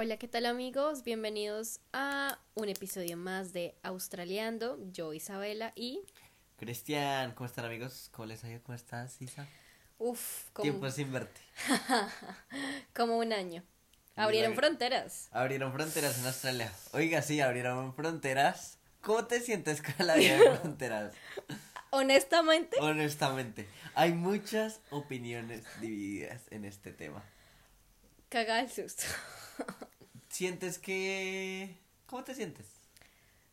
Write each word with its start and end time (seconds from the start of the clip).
Hola, 0.00 0.16
¿qué 0.16 0.28
tal 0.28 0.46
amigos? 0.46 1.02
Bienvenidos 1.02 1.80
a 1.92 2.38
un 2.54 2.68
episodio 2.68 3.16
más 3.16 3.52
de 3.52 3.74
Australiando. 3.82 4.78
Yo, 4.92 5.12
Isabela 5.12 5.72
y... 5.74 6.04
Cristian, 6.56 7.32
¿cómo 7.32 7.46
están 7.48 7.64
amigos? 7.64 8.08
¿Cómo 8.12 8.26
les 8.26 8.44
ha 8.44 8.48
ido? 8.48 8.62
¿Cómo 8.62 8.76
estás, 8.76 9.20
Isa? 9.20 9.48
Uf, 9.98 10.50
como... 10.52 10.62
Tiempo 10.62 10.88
sin 10.92 11.12
verte. 11.12 11.40
como 12.94 13.18
un 13.18 13.32
año. 13.32 13.64
Abrieron 14.14 14.54
fronteras. 14.54 15.26
Abrieron 15.32 15.72
fronteras 15.72 16.16
en 16.20 16.26
Australia. 16.26 16.72
Oiga, 16.92 17.20
sí, 17.20 17.40
abrieron 17.40 17.92
fronteras. 17.92 18.78
¿Cómo 19.00 19.26
te 19.26 19.40
sientes 19.40 19.82
con 19.82 20.06
la 20.06 20.14
vida 20.14 20.38
de 20.38 20.56
fronteras? 20.58 21.12
Honestamente. 21.90 22.78
Honestamente. 22.78 23.66
Hay 23.96 24.12
muchas 24.12 24.80
opiniones 24.90 25.64
divididas 25.80 26.42
en 26.52 26.66
este 26.66 26.92
tema. 26.92 27.24
Caga 28.28 28.60
el 28.60 28.70
susto. 28.70 29.02
¿Sientes 30.28 30.78
que... 30.78 31.78
¿Cómo 32.06 32.24
te 32.24 32.34
sientes? 32.34 32.66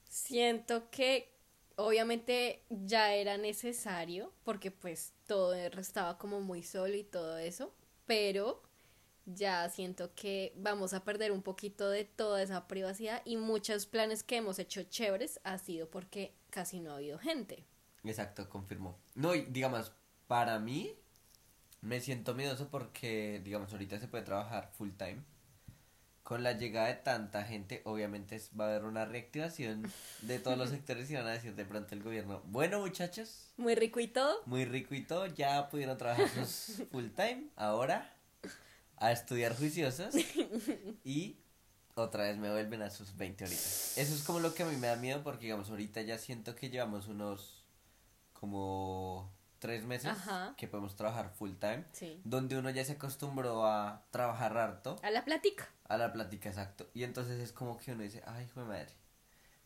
Siento 0.10 0.90
que 0.90 1.36
obviamente 1.76 2.64
ya 2.70 3.14
era 3.14 3.38
necesario 3.38 4.32
porque 4.44 4.72
pues 4.72 5.14
todo 5.28 5.54
estaba 5.54 6.18
como 6.18 6.42
muy 6.42 6.64
solo 6.64 6.96
y 6.96 7.04
todo 7.04 7.38
eso, 7.38 7.74
pero 8.06 8.64
ya 9.26 9.68
siento 9.70 10.14
que 10.14 10.54
vamos 10.56 10.94
a 10.94 11.04
perder 11.04 11.32
un 11.32 11.42
poquito 11.42 11.90
de 11.90 12.06
toda 12.06 12.42
esa 12.42 12.68
privacidad 12.68 13.22
y 13.26 13.38
muchos 13.38 13.86
planes 13.88 14.24
que 14.24 14.38
hemos 14.38 14.60
hecho 14.60 14.84
chéveres 14.84 15.40
ha 15.44 15.58
sido 15.58 15.90
porque 15.90 16.34
casi 16.50 16.80
no 16.80 16.92
ha 16.92 16.98
habido 16.98 17.18
gente. 17.18 17.66
Exacto, 18.04 18.48
confirmo. 18.50 19.00
No, 19.16 19.34
y 19.34 19.42
digamos, 19.46 19.92
para 20.28 20.60
mí 20.60 20.94
me 21.82 22.00
siento 22.00 22.36
miedoso 22.36 22.70
porque, 22.70 23.42
digamos, 23.44 23.72
ahorita 23.72 24.00
se 24.00 24.08
puede 24.08 24.24
trabajar 24.24 24.72
full 24.78 24.92
time. 24.92 25.24
Con 26.26 26.42
la 26.42 26.54
llegada 26.54 26.88
de 26.88 26.96
tanta 26.96 27.44
gente, 27.44 27.84
obviamente 27.86 28.42
va 28.60 28.66
a 28.66 28.70
haber 28.70 28.86
una 28.86 29.06
reactivación 29.06 29.84
de 30.24 30.40
todos 30.40 30.58
los 30.58 30.72
sectores 30.72 31.08
y 31.12 31.14
van 31.14 31.28
a 31.28 31.34
decir 31.34 31.54
de 31.54 31.66
pronto 31.66 31.94
el 31.94 32.02
gobierno, 32.02 32.42
bueno 32.48 32.80
muchachos. 32.80 33.52
Muy 33.58 33.76
rico 33.76 34.00
y 34.00 34.08
todo. 34.08 34.42
Muy 34.48 34.66
rico 34.66 34.96
y 34.96 35.04
todo, 35.04 35.28
ya 35.28 35.70
pudieron 35.70 36.00
trabajar 36.00 36.28
sus 36.28 36.82
full 36.92 37.10
time, 37.16 37.50
ahora 37.56 38.12
a 38.98 39.12
estudiar 39.12 39.56
juiciosos 39.56 40.16
y 41.04 41.38
otra 41.94 42.24
vez 42.24 42.38
me 42.38 42.50
vuelven 42.50 42.82
a 42.82 42.90
sus 42.90 43.16
20 43.16 43.44
horitas. 43.44 43.96
Eso 43.96 44.16
es 44.16 44.24
como 44.24 44.40
lo 44.40 44.56
que 44.56 44.64
a 44.64 44.66
mí 44.66 44.78
me 44.78 44.88
da 44.88 44.96
miedo 44.96 45.22
porque 45.22 45.44
digamos 45.44 45.70
ahorita 45.70 46.02
ya 46.02 46.18
siento 46.18 46.56
que 46.56 46.72
llevamos 46.72 47.08
unos 47.08 47.64
como 48.34 49.32
tres 49.60 49.84
meses 49.84 50.12
que 50.58 50.68
podemos 50.68 50.96
trabajar 50.96 51.30
full 51.36 51.52
time, 51.60 51.86
donde 52.24 52.58
uno 52.58 52.72
ya 52.72 52.84
se 52.84 52.94
acostumbró 52.94 53.68
a 53.68 54.08
trabajar 54.10 54.58
harto. 54.58 54.96
A 55.04 55.12
la 55.12 55.24
plática. 55.24 55.70
A 55.88 55.98
la 55.98 56.12
plática, 56.12 56.50
exacto. 56.50 56.90
Y 56.94 57.04
entonces 57.04 57.40
es 57.40 57.52
como 57.52 57.78
que 57.78 57.92
uno 57.92 58.04
dice, 58.04 58.24
ay, 58.26 58.46
hijo 58.46 58.62
de 58.62 58.66
madre. 58.66 58.94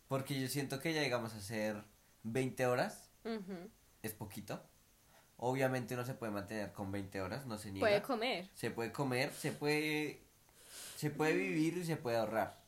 Porque 0.07 0.39
yo 0.39 0.47
siento 0.47 0.79
que 0.79 0.93
ya 0.93 1.01
llegamos 1.01 1.33
a 1.33 1.37
hacer 1.37 1.83
20 2.23 2.65
horas, 2.65 3.09
es 4.01 4.13
poquito. 4.13 4.61
Obviamente 5.37 5.93
uno 5.93 6.05
se 6.05 6.15
puede 6.15 6.33
mantener 6.33 6.73
con 6.73 6.91
20 6.91 7.21
horas, 7.21 7.45
no 7.45 7.57
se 7.57 7.71
niega. 7.71 7.87
Puede 7.87 8.01
comer. 8.01 8.49
Se 8.55 8.71
puede 8.71 8.91
comer, 8.91 9.31
se 9.33 9.53
puede, 9.53 10.21
se 10.97 11.09
puede 11.09 11.35
vivir 11.35 11.77
y 11.77 11.85
se 11.85 11.95
puede 11.95 12.17
ahorrar. 12.17 12.59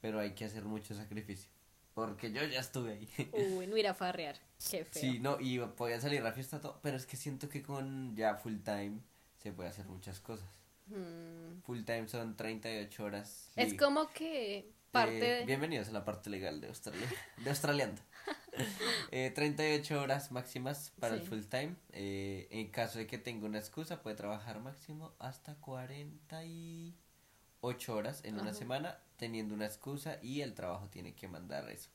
Pero 0.00 0.20
hay 0.20 0.32
que 0.32 0.44
hacer 0.44 0.64
mucho 0.64 0.94
sacrificio. 0.94 1.48
Porque 1.94 2.32
yo 2.32 2.44
ya 2.44 2.60
estuve 2.60 2.92
ahí. 2.92 3.08
Uy, 3.56 3.66
no 3.66 3.76
ir 3.76 3.88
a 3.88 3.94
farrear. 3.94 4.36
Qué 4.70 4.84
feo. 4.90 5.00
Sí, 5.00 5.18
no, 5.20 5.38
y 5.40 5.58
podía 5.58 6.00
salir 6.00 6.24
a 6.24 6.32
fiesta 6.32 6.60
todo. 6.60 6.78
Pero 6.82 6.96
es 6.96 7.06
que 7.06 7.16
siento 7.16 7.48
que 7.48 7.62
con 7.62 8.14
ya 8.14 8.36
full 8.36 8.58
time 8.58 9.00
se 9.42 9.52
puede 9.52 9.70
hacer 9.70 9.86
muchas 9.86 10.20
cosas. 10.20 10.48
Hmm. 10.86 11.60
Full 11.62 11.84
time 11.84 12.08
son 12.08 12.36
38 12.36 13.04
horas. 13.04 13.50
Es 13.56 13.74
como 13.74 14.10
que 14.10 14.70
parte 14.90 15.42
eh, 15.42 15.46
Bienvenidos 15.46 15.88
a 15.88 15.92
la 15.92 16.04
parte 16.04 16.28
legal 16.30 16.60
de 16.60 16.68
Australia. 16.68 17.08
De 17.42 17.50
Australiando. 17.50 18.02
eh, 19.10 19.32
38 19.34 20.00
horas 20.00 20.30
máximas 20.30 20.92
para 21.00 21.14
el 21.14 21.22
full 21.22 21.42
time. 21.44 21.74
Eh, 21.92 22.48
en 22.50 22.70
caso 22.70 22.98
de 22.98 23.06
que 23.06 23.16
tenga 23.18 23.46
una 23.46 23.58
excusa, 23.58 24.02
puede 24.02 24.16
trabajar 24.16 24.60
máximo 24.60 25.14
hasta 25.18 25.54
48 25.56 27.94
horas 27.94 28.20
en 28.24 28.38
una 28.38 28.52
semana 28.52 28.98
teniendo 29.16 29.54
una 29.54 29.66
excusa 29.66 30.18
y 30.22 30.42
el 30.42 30.54
trabajo 30.54 30.88
tiene 30.90 31.14
que 31.14 31.28
mandar 31.28 31.70
eso. 31.70 31.88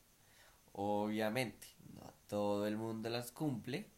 Obviamente, 0.72 1.68
no 1.94 2.14
todo 2.28 2.68
el 2.68 2.78
mundo 2.78 3.10
las 3.10 3.32
cumple. 3.32 3.90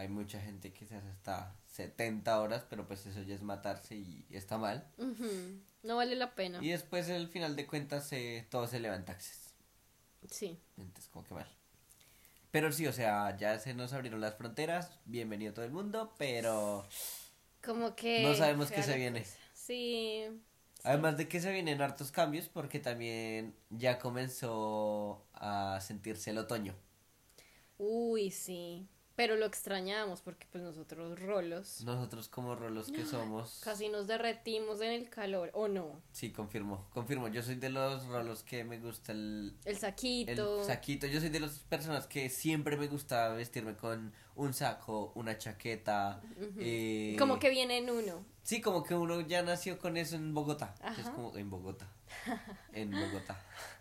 Hay 0.00 0.08
mucha 0.08 0.40
gente 0.40 0.72
que 0.72 0.86
se 0.86 0.96
hace 0.96 1.08
hasta 1.08 1.54
70 1.66 2.40
horas, 2.40 2.64
pero 2.70 2.86
pues 2.86 3.04
eso 3.04 3.20
ya 3.20 3.34
es 3.34 3.42
matarse 3.42 3.96
y 3.96 4.24
está 4.30 4.56
mal. 4.56 4.90
No 5.82 5.96
vale 5.96 6.16
la 6.16 6.34
pena. 6.34 6.58
Y 6.62 6.70
después, 6.70 7.10
al 7.10 7.28
final 7.28 7.54
de 7.54 7.66
cuentas, 7.66 8.10
eh, 8.14 8.46
todo 8.50 8.66
se 8.66 8.80
levanta 8.80 9.12
taxes. 9.12 9.52
Sí. 10.30 10.58
Entonces, 10.78 11.10
como 11.10 11.26
que 11.26 11.34
mal. 11.34 11.46
Pero 12.50 12.72
sí, 12.72 12.86
o 12.86 12.94
sea, 12.94 13.36
ya 13.36 13.58
se 13.58 13.74
nos 13.74 13.92
abrieron 13.92 14.22
las 14.22 14.36
fronteras. 14.36 14.90
Bienvenido 15.04 15.52
todo 15.52 15.66
el 15.66 15.70
mundo, 15.70 16.14
pero. 16.16 16.88
Como 17.62 17.94
que. 17.94 18.22
No 18.22 18.34
sabemos 18.34 18.70
qué 18.70 18.82
se 18.82 18.96
viene. 18.96 19.26
Sí. 19.52 20.24
Además 20.82 21.18
de 21.18 21.28
que 21.28 21.40
se 21.40 21.52
vienen 21.52 21.82
hartos 21.82 22.10
cambios 22.10 22.48
porque 22.48 22.78
también 22.78 23.54
ya 23.68 23.98
comenzó 23.98 25.26
a 25.34 25.78
sentirse 25.82 26.30
el 26.30 26.38
otoño. 26.38 26.74
Uy, 27.76 28.30
sí. 28.30 28.88
Pero 29.16 29.36
lo 29.36 29.44
extrañamos 29.44 30.22
porque 30.22 30.46
pues 30.50 30.64
nosotros 30.64 31.20
rolos. 31.20 31.82
Nosotros 31.84 32.28
como 32.28 32.54
rolos 32.54 32.90
que 32.90 33.04
somos. 33.06 33.60
Casi 33.62 33.88
nos 33.88 34.06
derretimos 34.06 34.80
en 34.80 34.92
el 34.92 35.10
calor, 35.10 35.50
¿o 35.52 35.68
no? 35.68 36.00
Sí, 36.12 36.30
confirmo, 36.32 36.86
confirmo. 36.90 37.28
Yo 37.28 37.42
soy 37.42 37.56
de 37.56 37.68
los 37.70 38.06
rolos 38.06 38.42
que 38.42 38.64
me 38.64 38.78
gusta 38.78 39.12
el... 39.12 39.56
El 39.64 39.76
saquito. 39.76 40.60
El 40.60 40.66
saquito. 40.66 41.06
Yo 41.06 41.20
soy 41.20 41.28
de 41.28 41.40
las 41.40 41.58
personas 41.58 42.06
que 42.06 42.30
siempre 42.30 42.76
me 42.76 42.86
gusta 42.86 43.28
vestirme 43.30 43.76
con 43.76 44.12
un 44.36 44.54
saco, 44.54 45.12
una 45.14 45.36
chaqueta. 45.36 46.22
eh... 46.58 47.16
Como 47.18 47.38
que 47.38 47.50
viene 47.50 47.78
en 47.78 47.90
uno. 47.90 48.24
Sí, 48.42 48.60
como 48.60 48.82
que 48.82 48.94
uno 48.94 49.20
ya 49.20 49.42
nació 49.42 49.78
con 49.78 49.96
eso 49.96 50.16
en 50.16 50.32
Bogotá. 50.32 50.74
Es 50.98 51.08
como 51.10 51.36
en 51.36 51.50
Bogotá. 51.50 51.86
en 52.72 52.90
Bogotá. 52.90 53.38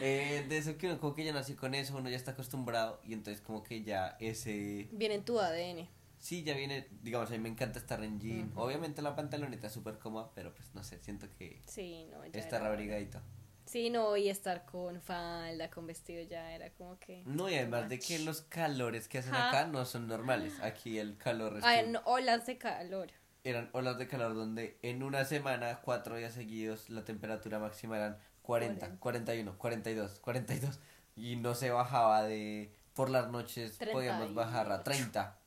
Eh, 0.00 0.44
de 0.48 0.58
eso 0.58 0.76
que 0.76 0.86
uno 0.86 1.00
como 1.00 1.14
que 1.14 1.24
ya 1.24 1.32
nació 1.32 1.56
con 1.56 1.74
eso, 1.74 1.96
uno 1.96 2.08
ya 2.08 2.16
está 2.16 2.32
acostumbrado 2.32 3.00
y 3.04 3.12
entonces 3.12 3.42
como 3.42 3.62
que 3.62 3.82
ya 3.82 4.16
ese... 4.20 4.88
Viene 4.92 5.16
en 5.16 5.24
tu 5.24 5.38
ADN. 5.40 5.88
Sí, 6.18 6.42
ya 6.42 6.54
viene, 6.54 6.88
digamos, 7.02 7.30
a 7.30 7.32
mí 7.32 7.38
me 7.38 7.48
encanta 7.48 7.78
estar 7.78 8.02
en 8.02 8.20
jean. 8.20 8.52
Obviamente 8.56 9.02
la 9.02 9.14
pantaloneta 9.14 9.68
es 9.68 9.72
súper 9.72 9.98
cómoda, 9.98 10.30
pero 10.34 10.52
pues 10.54 10.74
no 10.74 10.82
sé, 10.82 10.98
siento 11.00 11.28
que... 11.38 11.62
Sí, 11.66 12.06
no, 12.10 12.24
ya 12.26 12.40
Estar 12.40 12.64
abrigadito. 12.64 13.20
Sí, 13.68 13.90
no, 13.90 14.16
y 14.16 14.30
estar 14.30 14.64
con 14.64 15.00
falda, 15.02 15.70
con 15.70 15.86
vestido 15.86 16.22
ya 16.22 16.54
era 16.54 16.70
como 16.70 16.98
que... 16.98 17.22
No, 17.26 17.50
y 17.50 17.54
además 17.54 17.88
de 17.88 17.98
que 17.98 18.18
los 18.18 18.40
calores 18.40 19.08
que 19.08 19.18
hacen 19.18 19.34
acá 19.34 19.66
no 19.66 19.84
son 19.84 20.08
normales. 20.08 20.54
Aquí 20.60 20.98
el 20.98 21.18
calor 21.18 21.58
es... 21.58 21.64
Ay, 21.64 21.86
no, 21.88 22.00
olas 22.06 22.46
de 22.46 22.56
calor. 22.56 23.10
Eran 23.44 23.68
olas 23.72 23.98
de 23.98 24.08
calor 24.08 24.34
donde 24.34 24.78
en 24.82 25.02
una 25.02 25.24
semana, 25.24 25.80
cuatro 25.84 26.16
días 26.16 26.32
seguidos, 26.32 26.88
la 26.88 27.04
temperatura 27.04 27.58
máxima 27.58 27.96
eran 27.96 28.18
40, 28.48 28.96
41, 28.98 29.58
42, 29.58 30.20
42. 30.20 30.80
Y 31.16 31.36
no 31.36 31.54
se 31.54 31.68
bajaba 31.68 32.22
de. 32.22 32.72
Por 32.94 33.10
las 33.10 33.30
noches 33.30 33.78
podíamos 33.92 34.32
bajar 34.32 34.72
a 34.72 34.82
30. 34.82 35.38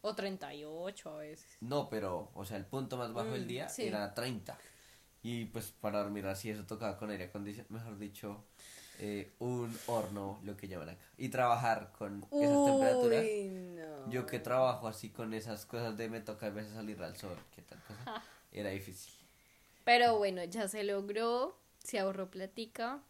O 0.00 0.14
38 0.14 1.10
a 1.10 1.18
veces. 1.18 1.58
No, 1.60 1.90
pero, 1.90 2.30
o 2.32 2.46
sea, 2.46 2.56
el 2.56 2.64
punto 2.64 2.96
más 2.96 3.12
bajo 3.12 3.32
del 3.32 3.44
mm, 3.44 3.48
día 3.48 3.66
era 3.76 4.14
30. 4.14 4.56
Y 5.22 5.44
pues 5.46 5.70
para 5.70 5.98
dormir 5.98 6.26
así, 6.28 6.48
eso 6.48 6.64
tocaba 6.64 6.96
con 6.96 7.10
aire 7.10 7.24
acondicionado, 7.24 7.74
mejor 7.74 7.98
dicho, 7.98 8.46
eh, 9.00 9.34
un 9.38 9.78
horno, 9.86 10.40
lo 10.42 10.56
que 10.56 10.66
llaman 10.66 10.88
acá. 10.88 11.04
Y 11.18 11.28
trabajar 11.28 11.92
con 11.92 12.24
esas 12.32 12.64
temperaturas. 12.64 13.26
Yo 14.08 14.24
que 14.24 14.38
trabajo 14.38 14.88
así 14.88 15.10
con 15.10 15.34
esas 15.34 15.66
cosas 15.66 15.98
de 15.98 16.08
me 16.08 16.20
toca 16.20 16.46
a 16.46 16.50
veces 16.50 16.72
salir 16.72 17.02
al 17.02 17.18
sol, 17.18 17.36
que 17.54 17.60
tal 17.60 17.82
cosa, 17.82 18.22
era 18.50 18.70
difícil. 18.70 19.12
Pero 19.84 20.16
bueno, 20.16 20.42
ya 20.44 20.68
se 20.68 20.84
logró 20.84 21.65
se 21.86 22.00
ahorró 22.00 22.30
platica, 22.30 23.00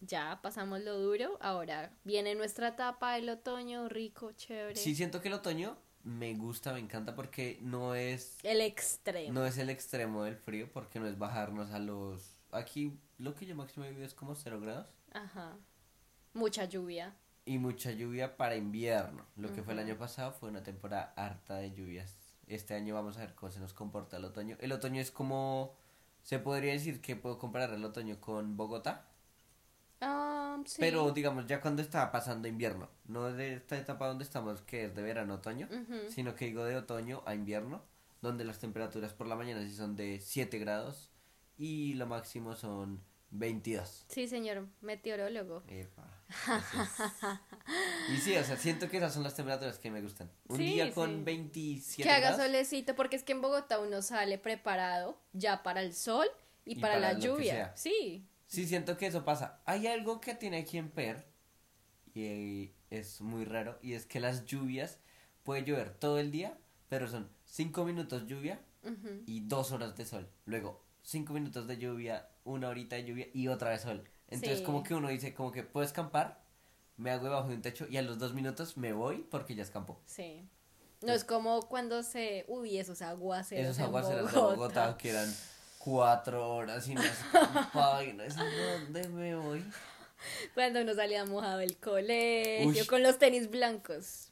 ya 0.00 0.40
pasamos 0.42 0.82
lo 0.82 0.98
duro, 0.98 1.38
ahora 1.40 1.90
viene 2.04 2.34
nuestra 2.34 2.68
etapa 2.68 3.14
del 3.14 3.30
otoño, 3.30 3.88
rico, 3.88 4.32
chévere. 4.32 4.76
Sí, 4.76 4.94
siento 4.94 5.22
que 5.22 5.28
el 5.28 5.34
otoño 5.34 5.78
me 6.04 6.34
gusta, 6.34 6.74
me 6.74 6.80
encanta 6.80 7.14
porque 7.14 7.58
no 7.62 7.94
es... 7.94 8.36
El 8.42 8.60
extremo. 8.60 9.32
No 9.32 9.46
es 9.46 9.56
el 9.56 9.70
extremo 9.70 10.24
del 10.24 10.36
frío 10.36 10.70
porque 10.70 11.00
no 11.00 11.06
es 11.06 11.18
bajarnos 11.18 11.70
a 11.70 11.78
los... 11.78 12.36
Aquí 12.52 13.00
lo 13.16 13.34
que 13.34 13.46
yo 13.46 13.56
máximo 13.56 13.86
he 13.86 13.88
vivido 13.88 14.06
es 14.06 14.14
como 14.14 14.34
cero 14.34 14.60
grados. 14.60 14.88
Ajá. 15.12 15.56
Mucha 16.34 16.66
lluvia. 16.66 17.16
Y 17.46 17.56
mucha 17.56 17.90
lluvia 17.90 18.36
para 18.36 18.56
invierno. 18.56 19.24
Lo 19.36 19.54
que 19.54 19.62
fue 19.62 19.72
el 19.72 19.78
año 19.78 19.96
pasado 19.96 20.32
fue 20.32 20.50
una 20.50 20.62
temporada 20.62 21.14
harta 21.16 21.56
de 21.56 21.72
lluvias. 21.72 22.14
Este 22.46 22.74
año 22.74 22.94
vamos 22.94 23.16
a 23.16 23.20
ver 23.20 23.34
cómo 23.34 23.50
se 23.50 23.60
nos 23.60 23.72
comporta 23.72 24.18
el 24.18 24.26
otoño. 24.26 24.58
El 24.60 24.72
otoño 24.72 25.00
es 25.00 25.10
como 25.10 25.74
se 26.28 26.38
podría 26.38 26.74
decir 26.74 27.00
que 27.00 27.16
puedo 27.16 27.38
comparar 27.38 27.72
el 27.72 27.82
otoño 27.82 28.20
con 28.20 28.54
Bogotá. 28.54 29.08
Um, 30.02 30.62
sí. 30.66 30.76
Pero 30.78 31.10
digamos, 31.12 31.46
ya 31.46 31.62
cuando 31.62 31.80
está 31.80 32.12
pasando 32.12 32.46
invierno, 32.48 32.90
no 33.06 33.32
de 33.32 33.54
esta 33.54 33.78
etapa 33.78 34.08
donde 34.08 34.24
estamos, 34.24 34.60
que 34.60 34.84
es 34.84 34.94
de 34.94 35.00
verano 35.00 35.36
otoño, 35.36 35.70
sino 36.10 36.34
que 36.34 36.44
digo 36.44 36.64
de 36.64 36.76
otoño 36.76 37.22
a 37.24 37.34
invierno, 37.34 37.82
donde 38.20 38.44
las 38.44 38.58
temperaturas 38.58 39.14
por 39.14 39.26
la 39.26 39.36
mañana 39.36 39.62
sí 39.62 39.74
son 39.74 39.96
de 39.96 40.20
7 40.20 40.58
grados 40.58 41.08
y 41.56 41.94
lo 41.94 42.06
máximo 42.06 42.54
son 42.56 43.02
22. 43.30 44.06
Sí, 44.08 44.26
señor 44.28 44.66
meteorólogo. 44.80 45.62
Epa, 45.68 46.08
y 48.12 48.16
sí, 48.18 48.36
o 48.36 48.44
sea, 48.44 48.56
siento 48.56 48.88
que 48.88 48.98
esas 48.98 49.14
son 49.14 49.22
las 49.22 49.34
temperaturas 49.34 49.78
que 49.78 49.90
me 49.90 50.00
gustan. 50.02 50.30
Un 50.48 50.56
Sí, 50.58 50.64
día 50.64 50.92
con 50.92 51.10
sí. 51.10 51.22
27 51.24 52.02
Que 52.02 52.10
haga 52.14 52.28
grados 52.30 52.42
solecito, 52.44 52.94
porque 52.94 53.16
es 53.16 53.22
que 53.22 53.32
en 53.32 53.40
Bogotá 53.40 53.78
uno 53.78 54.02
sale 54.02 54.38
preparado 54.38 55.20
ya 55.32 55.62
para 55.62 55.80
el 55.82 55.94
sol 55.94 56.26
y, 56.64 56.72
Y 56.72 56.74
para, 56.76 56.94
para 56.94 57.12
la 57.14 57.18
lluvia. 57.18 57.72
Sí. 57.76 58.26
Sí, 58.46 58.66
siento 58.66 58.96
que 58.96 59.06
eso 59.06 59.24
pasa. 59.24 59.60
Hay 59.64 59.86
algo 59.86 60.20
que 60.20 60.34
tiene 60.34 60.58
aquí 60.58 60.78
en 60.78 60.90
Per 60.90 61.26
y 62.14 62.72
es 62.90 63.20
muy 63.20 63.44
raro 63.44 63.78
y 63.82 63.92
es 63.92 64.06
que 64.06 64.20
las 64.20 64.44
lluvias 64.46 64.98
puede 65.42 65.64
llover 65.64 65.94
todo 65.94 66.18
el 66.18 66.30
día, 66.30 66.58
pero 66.88 67.08
son 67.08 67.30
5 67.44 67.84
minutos 67.84 68.26
lluvia 68.26 68.60
y 69.26 69.40
2 69.40 69.72
horas 69.72 69.96
de 69.96 70.06
sol. 70.06 70.30
Luego 70.46 70.82
5 71.08 71.32
minutos 71.32 71.66
de 71.66 71.78
lluvia, 71.78 72.28
una 72.44 72.68
horita 72.68 72.96
de 72.96 73.04
lluvia 73.04 73.28
y 73.32 73.48
otra 73.48 73.70
vez 73.70 73.80
sol. 73.80 74.04
Entonces 74.28 74.58
Sí. 74.58 74.64
como 74.64 74.82
que 74.82 74.94
uno 74.94 75.08
dice 75.08 75.32
como 75.32 75.50
que 75.52 75.62
puedo 75.62 75.86
escampar, 75.86 76.42
me 76.98 77.10
hago 77.10 77.24
debajo 77.24 77.48
de 77.48 77.54
un 77.54 77.62
techo 77.62 77.86
y 77.88 77.96
a 77.96 78.02
los 78.02 78.18
2 78.18 78.34
minutos 78.34 78.76
me 78.76 78.92
voy 78.92 79.26
porque 79.30 79.54
ya 79.54 79.62
escampó. 79.62 79.98
Sí. 80.04 80.46
No 81.00 81.14
es 81.14 81.24
como 81.24 81.62
cuando 81.62 82.02
se. 82.02 82.44
Uy, 82.46 82.76
esos 82.76 83.00
aguaceros. 83.00 83.64
Esos 83.64 83.78
aguaceros 83.78 84.30
de 84.30 84.38
Bogotá 84.38 84.98
que 84.98 85.08
eran 85.08 85.34
4 85.78 86.54
horas 86.56 86.86
y 86.88 86.94
no 86.94 87.02
escampaba 87.02 88.04
y 88.04 88.12
no 88.12 88.24
decía, 88.24 88.44
¿dónde 88.82 89.08
me 89.08 89.34
voy? 89.34 89.64
Cuando 90.52 90.82
uno 90.82 90.92
salía 90.94 91.24
mojado 91.24 91.56
del 91.58 91.78
colegio, 91.78 92.86
con 92.86 93.02
los 93.02 93.18
tenis 93.18 93.48
blancos. 93.48 94.28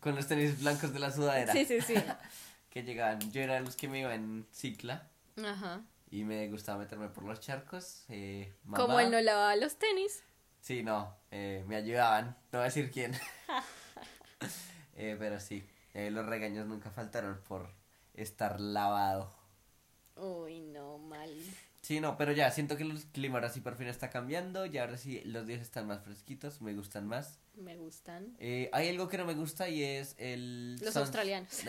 Con 0.00 0.16
los 0.16 0.26
tenis 0.26 0.58
blancos 0.58 0.92
de 0.92 0.98
la 0.98 1.12
sudadera. 1.12 1.52
Sí, 1.52 1.64
sí, 1.64 1.80
sí. 1.80 1.94
que 2.70 2.82
llegaban. 2.82 3.20
Yo 3.30 3.40
era 3.40 3.60
los 3.60 3.76
que 3.76 3.86
me 3.86 4.00
iba 4.00 4.12
en 4.16 4.48
cicla 4.50 5.09
Ajá. 5.44 5.82
y 6.10 6.24
me 6.24 6.48
gustaba 6.48 6.78
meterme 6.78 7.08
por 7.08 7.24
los 7.24 7.40
charcos. 7.40 8.04
Eh, 8.08 8.52
mamá- 8.64 8.78
Como 8.84 9.00
él 9.00 9.10
no 9.10 9.20
lavaba 9.20 9.54
los 9.56 9.76
tenis. 9.78 10.22
Sí, 10.60 10.82
no, 10.82 11.16
eh, 11.30 11.64
me 11.66 11.76
ayudaban. 11.76 12.36
No 12.52 12.58
voy 12.58 12.60
a 12.60 12.64
decir 12.64 12.90
quién. 12.90 13.12
Eh, 14.94 15.16
pero 15.18 15.40
sí, 15.40 15.66
eh, 15.94 16.10
los 16.10 16.26
regaños 16.26 16.66
nunca 16.66 16.90
faltaron 16.90 17.40
por 17.48 17.70
estar 18.12 18.60
lavado. 18.60 19.32
Uy, 20.16 20.60
no, 20.60 20.98
mal. 20.98 21.30
Sí, 21.80 22.00
no, 22.00 22.18
pero 22.18 22.32
ya, 22.32 22.50
siento 22.50 22.76
que 22.76 22.82
el 22.82 23.02
clima 23.06 23.36
ahora 23.36 23.48
sí 23.48 23.60
por 23.62 23.76
fin 23.76 23.86
está 23.88 24.10
cambiando 24.10 24.66
y 24.66 24.76
ahora 24.76 24.98
sí 24.98 25.22
los 25.24 25.46
días 25.46 25.62
están 25.62 25.86
más 25.86 26.02
fresquitos, 26.02 26.60
me 26.60 26.74
gustan 26.74 27.06
más. 27.06 27.38
Me 27.54 27.76
gustan. 27.76 28.36
Eh, 28.38 28.68
hay 28.74 28.90
algo 28.90 29.08
que 29.08 29.16
no 29.16 29.24
me 29.24 29.32
gusta 29.34 29.70
y 29.70 29.82
es 29.82 30.14
el... 30.18 30.76
Los 30.82 30.94
australianos. 30.98 31.62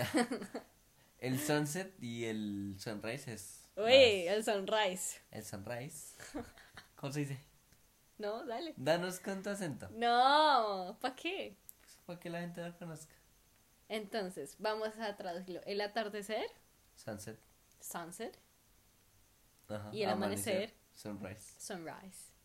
el 1.20 1.40
sunset 1.48 1.94
y 2.04 2.26
el 2.26 2.76
sunrise 2.80 3.32
es... 3.34 3.61
Uy, 3.76 4.28
el 4.28 4.44
sunrise. 4.44 5.22
El 5.32 5.46
sunrise. 5.46 6.16
¿Cómo 6.96 7.12
se 7.14 7.22
dice? 7.22 7.42
No, 8.18 8.46
dale. 8.46 8.74
Danos 8.78 9.20
con 9.20 9.42
tu 9.42 9.50
acento. 9.50 9.90
No, 9.92 10.98
¿para 11.02 11.16
qué? 11.16 11.58
Pues, 11.80 11.98
para 12.06 12.20
que 12.20 12.30
la 12.30 12.42
gente 12.42 12.64
lo 12.68 12.78
conozca. 12.78 13.16
Entonces, 13.90 14.56
vamos 14.60 14.98
a 15.00 15.16
traducirlo. 15.16 15.62
El 15.66 15.82
atardecer, 15.82 16.46
Sunset. 16.96 17.40
sunset, 17.80 18.38
Ajá. 19.68 19.90
Y 19.92 20.04
el 20.04 20.10
amanecer. 20.10 20.74
Sunrise. 20.94 21.54
sunrise. 21.60 22.32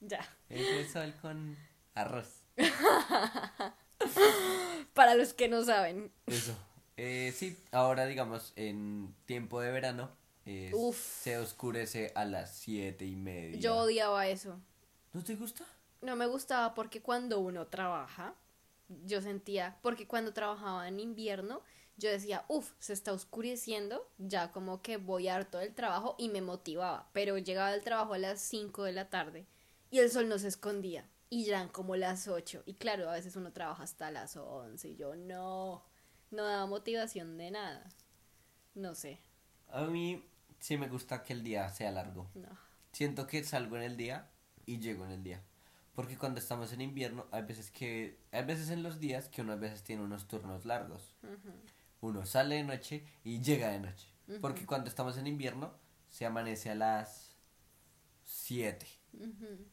Ya. 0.00 0.20
Es 0.50 0.92
sol 0.92 1.14
con 1.22 1.56
arroz. 1.94 2.42
Para 4.92 5.14
los 5.14 5.32
que 5.32 5.48
no 5.48 5.64
saben. 5.64 6.12
Eso. 6.26 6.54
Eh, 6.96 7.32
sí, 7.36 7.58
ahora 7.72 8.06
digamos 8.06 8.52
en 8.56 9.14
tiempo 9.26 9.60
de 9.60 9.72
verano 9.72 10.10
Uf. 10.72 10.96
se 10.96 11.38
oscurece 11.38 12.12
a 12.14 12.24
las 12.24 12.54
siete 12.54 13.06
y 13.06 13.16
media. 13.16 13.58
Yo 13.58 13.76
odiaba 13.76 14.26
eso. 14.28 14.60
¿No 15.12 15.22
te 15.24 15.34
gusta? 15.36 15.64
No 16.02 16.16
me 16.16 16.26
gustaba 16.26 16.74
porque 16.74 17.00
cuando 17.00 17.40
uno 17.40 17.66
trabaja, 17.66 18.34
yo 19.06 19.22
sentía, 19.22 19.78
porque 19.82 20.06
cuando 20.06 20.32
trabajaba 20.32 20.86
en 20.86 21.00
invierno, 21.00 21.62
yo 21.96 22.10
decía, 22.10 22.44
uff, 22.48 22.72
se 22.78 22.92
está 22.92 23.12
oscureciendo, 23.12 24.06
ya 24.18 24.50
como 24.50 24.82
que 24.82 24.96
voy 24.96 25.28
harto 25.28 25.58
del 25.58 25.74
trabajo 25.74 26.16
y 26.18 26.28
me 26.28 26.42
motivaba, 26.42 27.08
pero 27.12 27.38
llegaba 27.38 27.70
del 27.70 27.82
trabajo 27.82 28.14
a 28.14 28.18
las 28.18 28.40
5 28.40 28.82
de 28.82 28.92
la 28.92 29.08
tarde 29.08 29.46
y 29.90 30.00
el 30.00 30.10
sol 30.10 30.28
no 30.28 30.38
se 30.38 30.48
escondía 30.48 31.08
y 31.30 31.44
ya 31.44 31.56
eran 31.56 31.68
como 31.68 31.96
las 31.96 32.28
8 32.28 32.64
y 32.66 32.74
claro, 32.74 33.08
a 33.08 33.14
veces 33.14 33.36
uno 33.36 33.52
trabaja 33.52 33.84
hasta 33.84 34.10
las 34.10 34.36
11 34.36 34.88
y 34.88 34.96
yo 34.96 35.14
no, 35.14 35.84
no 36.34 36.44
daba 36.44 36.66
motivación 36.66 37.36
de 37.38 37.50
nada, 37.50 37.88
no 38.74 38.94
sé, 38.94 39.20
A 39.68 39.82
mí 39.84 40.24
sí 40.60 40.76
me 40.76 40.88
gusta 40.88 41.22
que 41.22 41.32
el 41.32 41.42
día 41.42 41.68
sea 41.70 41.90
largo. 41.90 42.30
no. 42.34 42.48
Siento 42.92 43.26
que 43.26 43.42
salgo 43.42 43.76
en 43.76 43.82
el 43.82 43.96
día 43.96 44.30
y 44.66 44.78
llego 44.78 45.04
en 45.04 45.10
el 45.10 45.24
día. 45.24 45.42
Porque 45.96 46.16
cuando 46.16 46.38
estamos 46.38 46.72
en 46.72 46.80
invierno, 46.80 47.26
hay 47.32 47.42
veces 47.42 47.72
que, 47.72 48.20
hay 48.30 48.44
veces 48.44 48.70
en 48.70 48.84
los 48.84 49.00
días 49.00 49.28
que 49.28 49.42
uno 49.42 49.52
a 49.52 49.56
veces 49.56 49.82
tiene 49.82 50.02
unos 50.02 50.28
turnos 50.28 50.64
largos. 50.64 51.12
Uno 52.00 52.24
sale 52.24 52.54
de 52.54 52.62
noche 52.62 53.04
y 53.24 53.40
llega 53.40 53.70
de 53.70 53.80
noche. 53.80 54.08
Porque 54.40 54.64
cuando 54.64 54.88
estamos 54.88 55.16
en 55.16 55.26
invierno, 55.26 55.74
se 56.08 56.24
amanece 56.24 56.70
a 56.70 56.76
las 56.76 57.34
7. 58.24 58.86
Ujú. 59.14 59.66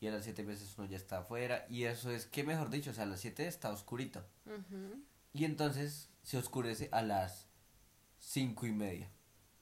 Y 0.00 0.08
a 0.08 0.10
las 0.10 0.24
7 0.24 0.42
veces 0.42 0.76
uno 0.76 0.88
ya 0.88 0.96
está 0.96 1.18
afuera. 1.18 1.66
Y 1.70 1.84
eso 1.84 2.10
es 2.10 2.26
que, 2.26 2.42
mejor 2.42 2.70
dicho, 2.70 2.90
o 2.90 2.94
sea, 2.94 3.04
a 3.04 3.06
las 3.06 3.20
7 3.20 3.46
está 3.46 3.70
oscurito. 3.70 4.24
Y 5.36 5.44
entonces 5.44 6.08
se 6.22 6.38
oscurece 6.38 6.88
a 6.92 7.02
las 7.02 7.46
cinco 8.18 8.66
y 8.66 8.72
media. 8.72 9.10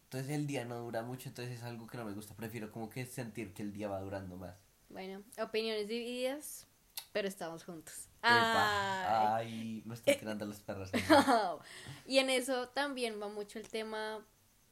Entonces 0.04 0.30
el 0.30 0.46
día 0.46 0.64
no 0.64 0.78
dura 0.78 1.02
mucho, 1.02 1.28
entonces 1.28 1.56
es 1.58 1.64
algo 1.64 1.88
que 1.88 1.98
no 1.98 2.04
me 2.04 2.12
gusta. 2.12 2.34
Prefiero 2.36 2.70
como 2.70 2.88
que 2.88 3.04
sentir 3.04 3.52
que 3.52 3.62
el 3.62 3.72
día 3.72 3.88
va 3.88 4.00
durando 4.00 4.36
más. 4.36 4.54
Bueno, 4.88 5.24
opiniones 5.42 5.88
divididas, 5.88 6.68
pero 7.12 7.26
estamos 7.26 7.64
juntos. 7.64 8.08
Epa, 8.18 9.36
Ay. 9.36 9.48
Ay, 9.48 9.82
me 9.84 9.94
están 9.94 10.18
tirando 10.18 10.46
los 10.46 10.60
perros. 10.60 10.90
y 12.06 12.18
en 12.18 12.30
eso 12.30 12.68
también 12.68 13.20
va 13.20 13.28
mucho 13.28 13.58
el 13.58 13.68
tema 13.68 14.24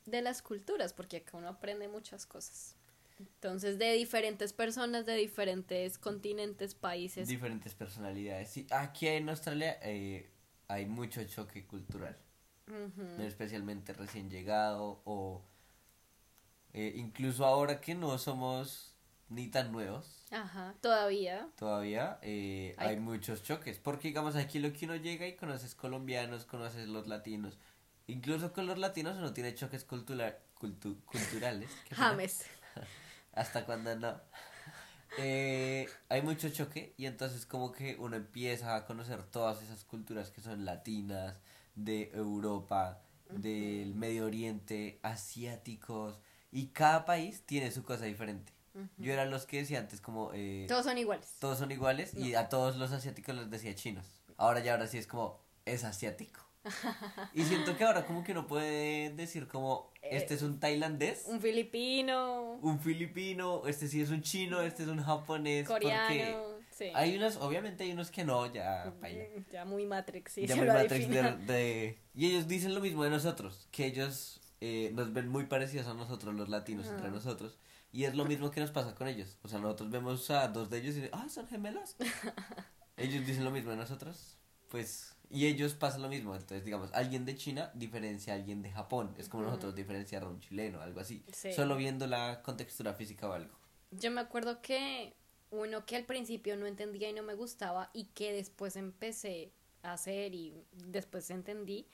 de 0.06 0.22
las 0.22 0.40
culturas, 0.43 0.93
porque 0.93 1.19
acá 1.19 1.37
uno 1.37 1.49
aprende 1.49 1.88
muchas 1.88 2.25
cosas. 2.25 2.76
Entonces, 3.19 3.78
de 3.78 3.93
diferentes 3.93 4.52
personas, 4.52 5.06
de 5.06 5.16
diferentes 5.16 5.99
continentes, 5.99 6.75
países. 6.75 7.28
Diferentes 7.28 7.75
personalidades. 7.75 8.50
Sí, 8.50 8.66
aquí 8.70 9.08
en 9.08 9.28
Australia 9.28 9.78
eh, 9.82 10.31
hay 10.69 10.87
mucho 10.87 11.23
choque 11.25 11.67
cultural. 11.67 12.17
Ujú. 12.69 13.23
Especialmente 13.23 13.93
recién 13.93 14.31
llegado 14.31 15.03
o 15.05 15.44
eh, 16.73 16.93
incluso 16.97 17.44
ahora 17.44 17.81
que 17.81 17.94
no 17.94 18.16
somos 18.19 18.95
ni 19.28 19.49
tan 19.49 19.73
nuevos. 19.73 20.25
Ajá, 20.31 20.75
todavía. 20.81 21.49
todavía 21.57 22.19
eh, 22.23 22.75
Hay- 22.78 22.90
hay 22.90 22.97
muchos 23.00 23.42
choques. 23.42 23.78
Porque, 23.78 24.09
digamos, 24.09 24.37
aquí 24.37 24.59
lo 24.59 24.73
que 24.73 24.85
uno 24.87 24.97
llega 24.97 25.26
y 25.26 25.37
conoces 25.37 25.75
colombianos, 25.75 26.45
conoces 26.45 26.88
los 26.88 27.07
latinos. 27.09 27.59
Incluso 28.07 28.52
con 28.52 28.66
los 28.66 28.78
latinos 28.78 29.16
uno 29.19 29.33
tiene 29.33 29.54
choques 29.54 29.85
cultura- 29.85 30.38
cultu- 30.59 31.02
culturales. 31.04 31.71
James. 31.90 32.45
Hasta 33.33 33.64
cuando 33.64 33.95
no. 33.97 34.21
Eh, 35.19 35.87
hay 36.09 36.23
mucho 36.23 36.49
choque 36.50 36.95
y 36.97 37.07
entonces 37.07 37.45
como 37.47 37.73
que 37.73 37.97
uno 37.99 38.16
empieza 38.16 38.76
a 38.76 38.87
conocer 38.87 39.23
todas 39.25 39.62
esas 39.62 39.85
culturas 39.85 40.31
que 40.31 40.40
son 40.40 40.64
latinas, 40.64 41.40
de 41.75 42.11
Europa, 42.14 43.00
del 43.31 43.95
Medio 43.95 44.26
Oriente, 44.26 44.99
asiáticos. 45.02 46.19
Y 46.50 46.69
cada 46.69 47.04
país 47.04 47.45
tiene 47.47 47.71
su 47.71 47.83
cosa 47.83 48.04
diferente. 48.04 48.52
Yo 48.97 49.12
era 49.12 49.26
los 49.26 49.45
que 49.45 49.59
decía 49.59 49.81
antes 49.81 50.00
como... 50.00 50.31
Eh, 50.33 50.64
Todos 50.66 50.87
son 50.87 50.99
iguales. 50.99 51.37
todos 51.38 51.59
son 51.59 51.71
iguales 51.73 52.14
y 52.14 52.35
a 52.35 52.49
todos 52.49 52.76
los 52.76 52.90
asiáticos 52.92 53.35
les 53.35 53.50
decía 53.50 53.75
chinos. 53.75 54.07
Ahora 54.38 54.61
ya 54.61 54.73
ahora 54.73 54.87
sí 54.87 54.97
es 54.97 55.07
como 55.07 55.38
es 55.66 55.85
asiático. 55.85 56.40
y 57.35 57.42
siento 57.42 57.76
que 57.76 57.85
ahora 57.85 58.04
como 58.07 58.23
que 58.25 58.33
uno 58.33 58.47
puede 58.47 59.11
decir 59.11 59.49
como 59.49 59.90
este 60.02 60.35
es 60.35 60.42
un 60.42 60.61
tailandés, 60.61 61.25
Un 61.26 61.40
filipino, 61.40 62.59
un 62.62 62.78
filipino, 62.81 63.66
este 63.66 63.88
sí 63.88 64.00
es 64.00 64.11
un 64.11 64.23
chino, 64.23 64.61
este 64.62 64.83
es 64.85 64.88
un 64.88 65.02
japonés, 65.02 65.66
coreano. 65.66 66.07
porque 66.07 66.52
Sí. 66.71 66.90
hay 66.95 67.16
unos, 67.16 67.37
obviamente 67.37 67.85
hay 67.85 67.92
unos 67.92 68.11
que 68.11 68.25
no, 68.25 68.50
ya. 68.52 68.92
Mm, 69.00 69.50
Ya 69.52 69.64
muy 69.64 69.85
Matrix, 69.87 70.33
sí, 70.33 70.47
ya 70.47 70.57
muy 70.57 70.66
Matrix 70.66 71.09
de, 71.09 71.23
de- 71.47 71.99
y 72.14 72.26
ellos 72.31 72.49
dicen 72.49 72.75
lo 72.75 72.81
mismo 72.81 73.04
de 73.04 73.11
nosotros, 73.11 73.69
que 73.71 73.87
ellos 73.87 74.40
eh, 74.61 74.90
nos 74.95 75.12
ven 75.12 75.28
muy 75.28 75.47
parecidos 75.47 75.87
a 75.88 75.95
nosotros 75.95 76.35
los 76.35 76.49
latinos 76.49 76.87
entre 76.87 77.09
Ah. 77.09 77.11
nosotros. 77.11 77.59
Y 77.95 78.04
es 78.04 78.14
lo 78.14 78.25
mismo 78.25 78.50
que 78.50 78.61
nos 78.61 78.71
pasa 78.71 78.95
con 78.95 79.07
ellos. 79.07 79.37
O 79.42 79.49
sea, 79.49 79.59
nosotros 79.59 79.90
vemos 79.90 80.31
a 80.31 80.49
dos 80.49 80.71
de 80.71 80.78
ellos 80.78 80.97
y 80.97 81.09
ah, 81.12 81.26
son 81.28 81.47
gemelas. 81.47 81.95
ellos 82.97 83.26
dicen 83.26 83.45
lo 83.45 83.50
mismo 83.50 83.71
de 83.73 83.76
nosotros. 83.76 84.38
Pues, 84.71 85.12
y 85.33 85.47
ellos 85.47 85.73
pasan 85.75 86.03
lo 86.03 86.09
mismo. 86.09 86.35
Entonces, 86.35 86.65
digamos, 86.65 86.91
alguien 86.93 87.25
de 87.25 87.35
China 87.35 87.71
diferencia 87.75 88.35
a 88.35 88.37
alguien 88.37 88.62
de 88.62 88.71
Japón. 88.71 89.15
Es 89.17 89.29
como 89.29 89.45
nosotros 89.45 89.75
diferenciar 89.75 90.25
a 90.25 90.29
un 90.29 90.41
chileno, 90.41 90.83
algo 90.83 91.01
así. 91.01 91.25
Sí. 91.33 91.53
Solo 91.55 91.77
viendo 91.77 92.07
la 92.07 92.43
contextura 92.43 92.93
física 92.93 93.29
o 93.29 93.33
algo. 93.33 93.55
Yo 93.91 94.11
me 94.11 94.21
acuerdo 94.21 94.61
que 94.61 95.15
uno 95.51 95.87
que 95.87 95.97
al 95.97 96.05
principio 96.05 96.57
no 96.57 96.67
entendía 96.67 97.09
y 97.09 97.15
no 97.15 97.23
me 97.23 97.35
gustaba 97.35 97.91
y 97.95 98.05
que 98.07 98.33
después 98.33 98.77
empecé 98.77 99.53
a 99.83 99.95
hacer 99.95 100.35
y 100.35 100.55
después 100.73 101.31
entendí 101.31 101.87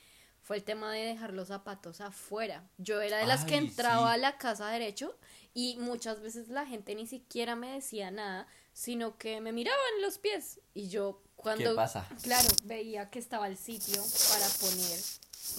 fue 0.43 0.57
el 0.57 0.65
tema 0.65 0.93
de 0.93 1.01
dejar 1.01 1.35
los 1.35 1.49
zapatos 1.49 2.01
afuera. 2.01 2.69
Yo 2.79 3.01
era 3.01 3.19
de 3.19 3.27
las 3.27 3.45
que 3.45 3.57
entraba 3.57 4.09
sí. 4.09 4.15
a 4.15 4.17
la 4.17 4.39
casa 4.39 4.69
derecho 4.69 5.17
y 5.53 5.77
muchas 5.77 6.23
veces 6.23 6.49
la 6.49 6.67
gente 6.67 6.95
ni 6.95 7.07
siquiera 7.07 7.55
me 7.55 7.73
decía 7.73 8.11
nada, 8.11 8.47
sino 8.73 9.19
que 9.19 9.41
me 9.41 9.53
miraban 9.53 10.01
los 10.01 10.19
pies 10.19 10.61
y 10.73 10.89
yo 10.89 11.23
cuando 11.39 11.71
¿Qué 11.71 11.77
pasa? 11.77 12.07
claro, 12.23 12.49
veía 12.65 13.11
que 13.11 13.19
estaba 13.19 13.47
el 13.49 13.57
sitio 13.57 14.03
para 14.31 14.47
poner 14.61 14.99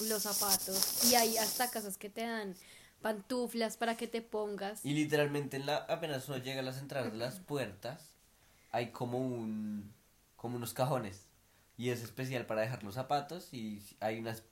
los 0.08 0.22
zapatos 0.22 1.04
y 1.10 1.14
hay 1.14 1.36
hasta 1.38 1.70
casas 1.70 1.96
que 1.98 2.10
te 2.10 2.22
dan 2.22 2.54
pantuflas 3.02 3.76
para 3.76 3.96
que 3.96 4.06
te 4.06 4.22
pongas. 4.22 4.84
Y 4.84 4.92
literalmente 4.94 5.56
en 5.56 5.66
la, 5.66 5.76
apenas 5.76 6.28
uno 6.28 6.38
llega 6.38 6.60
a 6.60 6.62
las 6.62 6.78
entradas 6.78 7.12
de 7.12 7.18
las 7.18 7.40
puertas, 7.40 8.10
hay 8.72 8.90
como 8.90 9.18
un 9.18 9.92
como 10.36 10.56
unos 10.56 10.72
cajones. 10.74 11.26
Y 11.76 11.90
es 11.90 12.02
especial 12.02 12.44
para 12.46 12.60
dejar 12.60 12.82
los 12.82 12.94
zapatos 12.94 13.52
y 13.54 13.82
hay 14.00 14.18
unas 14.18 14.42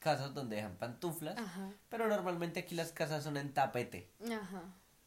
casas 0.00 0.34
donde 0.34 0.56
dejan 0.56 0.74
pantuflas. 0.76 1.38
Ajá, 1.38 1.70
Pero 1.88 2.08
normalmente 2.08 2.60
aquí 2.60 2.74
las 2.74 2.90
casas 2.92 3.22
son 3.22 3.36
en 3.36 3.52
tapete. 3.54 4.08
ajá. 4.24 4.62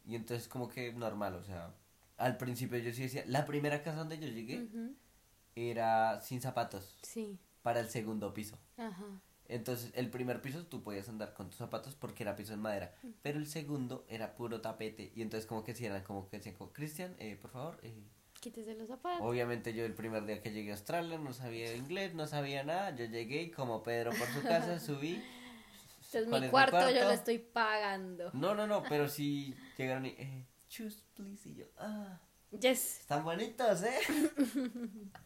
Y 0.07 0.15
entonces 0.15 0.47
como 0.47 0.69
que 0.69 0.93
normal, 0.93 1.35
o 1.35 1.43
sea, 1.43 1.71
al 2.17 2.37
principio 2.37 2.77
yo 2.79 2.93
sí 2.93 3.03
decía, 3.03 3.23
la 3.27 3.45
primera 3.45 3.83
casa 3.83 3.97
donde 3.97 4.19
yo 4.19 4.27
llegué 4.27 4.59
ujú, 4.63 4.95
era 5.55 6.21
sin 6.21 6.41
zapatos 6.41 6.97
Sí, 7.01 7.39
para 7.61 7.79
el 7.79 7.89
segundo 7.89 8.33
piso. 8.33 8.57
ajá. 8.77 9.21
Entonces 9.47 9.91
el 9.93 10.09
primer 10.09 10.41
piso 10.41 10.65
tú 10.65 10.81
podías 10.81 11.07
andar 11.07 11.35
con 11.35 11.49
tus 11.51 11.57
zapatos 11.59 11.93
porque 11.93 12.23
era 12.23 12.35
piso 12.35 12.53
en 12.53 12.61
madera, 12.61 12.95
pero 13.21 13.37
el 13.37 13.45
segundo 13.45 14.03
era 14.09 14.33
puro 14.35 14.59
tapete 14.59 15.11
y 15.15 15.21
entonces 15.21 15.45
como 15.45 15.63
que 15.63 15.75
si 15.75 15.85
eran 15.85 16.01
como 16.03 16.27
que 16.27 16.37
decían 16.37 16.55
Cristian, 16.73 17.15
eh, 17.19 17.37
por 17.39 17.51
favor, 17.51 17.79
eh, 17.83 17.93
Quítese 18.39 18.75
los 18.75 18.87
zapatos. 18.87 19.21
Obviamente 19.25 19.73
yo 19.73 19.85
el 19.85 19.93
primer 19.93 20.25
día 20.25 20.41
que 20.41 20.51
llegué 20.51 20.71
a 20.71 20.73
Australia 20.75 21.17
no 21.17 21.33
sabía 21.33 21.75
inglés, 21.75 22.13
no 22.13 22.27
sabía 22.27 22.63
nada. 22.63 22.95
Yo 22.95 23.05
llegué 23.05 23.43
y 23.43 23.51
como 23.51 23.81
Pedro 23.81 24.11
por 24.11 24.27
su 24.27 24.43
casa 24.43 24.79
subí. 24.79 25.23
Este 26.01 26.19
es 26.19 26.25
¿cuál 26.27 26.41
mi 26.43 26.49
cuarto, 26.49 26.89
yo 26.91 27.03
lo 27.05 27.11
estoy 27.11 27.39
pagando. 27.39 28.29
No, 28.33 28.53
no, 28.53 28.67
no, 28.67 28.83
pero 28.83 29.09
sí 29.09 29.55
llegaron 29.77 30.05
y... 30.05 30.09
Eh, 30.09 30.45
choose, 30.69 31.01
please. 31.15 31.49
Y 31.49 31.55
yo, 31.55 31.65
ah, 31.77 32.19
Yes. 32.59 32.99
están 33.01 33.23
bonitos, 33.23 33.83
¿eh? 33.83 33.99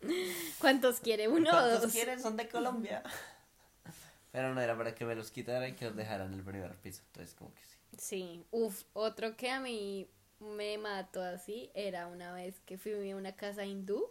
¿Cuántos 0.59 0.99
quiere? 0.99 1.27
¿Uno 1.27 1.49
o 1.49 1.51
¿Cuántos 1.51 1.81
dos? 1.83 1.91
quieren? 1.91 2.21
Son 2.21 2.37
de 2.37 2.47
Colombia. 2.47 3.03
Pero 4.31 4.53
no 4.53 4.61
era 4.61 4.77
para 4.77 4.93
que 4.93 5.05
me 5.05 5.15
los 5.15 5.31
quitaran 5.31 5.69
y 5.69 5.73
que 5.73 5.85
los 5.85 5.95
dejaran 5.95 6.31
en 6.33 6.39
el 6.39 6.45
primer 6.45 6.75
piso. 6.77 7.01
Entonces 7.07 7.35
como 7.35 7.53
que 7.53 7.61
sí. 7.63 7.77
Sí, 7.97 8.45
uf, 8.51 8.83
otro 8.93 9.35
que 9.35 9.49
a 9.49 9.59
mí 9.59 10.07
me 10.39 10.77
mató 10.77 11.21
así 11.21 11.71
era 11.73 12.07
una 12.07 12.33
vez 12.33 12.59
que 12.61 12.77
fui 12.77 13.09
a 13.09 13.15
una 13.15 13.35
casa 13.35 13.65
hindú 13.65 14.05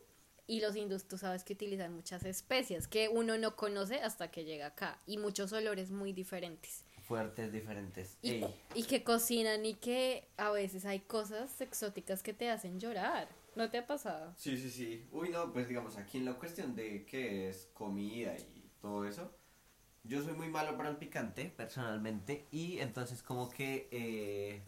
y 0.46 0.60
los 0.60 0.76
hindús 0.76 1.06
tú 1.06 1.16
sabes 1.18 1.44
que 1.44 1.52
utilizan 1.52 1.94
muchas 1.94 2.24
especias 2.24 2.88
que 2.88 3.08
uno 3.08 3.38
no 3.38 3.54
conoce 3.56 4.00
hasta 4.00 4.30
que 4.30 4.44
llega 4.44 4.66
acá 4.66 5.00
y 5.06 5.18
muchos 5.18 5.52
olores 5.52 5.90
muy 5.90 6.12
diferentes 6.12 6.84
Fuertes, 7.08 7.50
diferentes. 7.52 8.18
y, 8.22 8.44
y 8.74 8.82
que 8.84 9.02
cocinan 9.02 9.64
y 9.64 9.74
que 9.74 10.28
a 10.36 10.50
veces 10.50 10.84
hay 10.84 11.00
cosas 11.00 11.58
exóticas 11.62 12.22
que 12.22 12.34
te 12.34 12.50
hacen 12.50 12.78
llorar. 12.78 13.28
¿No 13.56 13.70
te 13.70 13.78
ha 13.78 13.86
pasado? 13.86 14.34
Sí, 14.36 14.56
sí, 14.58 14.70
sí. 14.70 15.08
Uy, 15.10 15.30
no, 15.30 15.50
pues 15.52 15.66
digamos, 15.66 15.96
aquí 15.96 16.18
en 16.18 16.26
la 16.26 16.34
cuestión 16.34 16.76
de 16.76 17.06
qué 17.06 17.48
es 17.48 17.70
comida 17.72 18.36
y 18.36 18.70
todo 18.80 19.04
eso, 19.06 19.32
yo 20.04 20.22
soy 20.22 20.34
muy 20.34 20.48
malo 20.48 20.76
para 20.76 20.90
el 20.90 20.96
picante, 20.96 21.46
personalmente, 21.56 22.46
y 22.52 22.78
entonces 22.78 23.22
como 23.22 23.48
que 23.48 23.88
eh, 23.90 24.62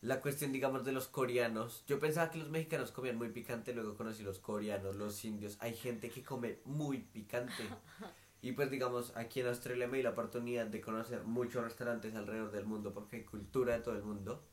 la 0.00 0.20
cuestión, 0.20 0.52
digamos, 0.52 0.84
de 0.84 0.92
los 0.92 1.08
coreanos, 1.08 1.84
yo 1.86 1.98
pensaba 1.98 2.30
que 2.30 2.38
los 2.38 2.48
mexicanos 2.48 2.92
comían 2.92 3.18
muy 3.18 3.30
picante, 3.30 3.74
luego 3.74 3.96
conocí 3.96 4.22
los 4.22 4.38
coreanos, 4.38 4.94
los 4.96 5.24
indios, 5.24 5.56
hay 5.60 5.74
gente 5.74 6.10
que 6.10 6.22
come 6.22 6.60
muy 6.64 6.98
picante. 6.98 7.64
Y 8.40 8.52
pues 8.52 8.70
digamos, 8.70 9.16
aquí 9.16 9.40
en 9.40 9.48
Australia 9.48 9.88
me 9.88 9.96
di 9.96 10.02
la 10.04 10.10
oportunidad 10.10 10.66
de 10.66 10.80
conocer 10.80 11.24
muchos 11.24 11.62
restaurantes 11.64 12.14
alrededor 12.14 12.52
del 12.52 12.64
mundo 12.64 12.92
porque 12.94 13.16
hay 13.16 13.24
cultura 13.24 13.74
de 13.74 13.80
todo 13.80 13.96
el 13.96 14.02
mundo. 14.02 14.44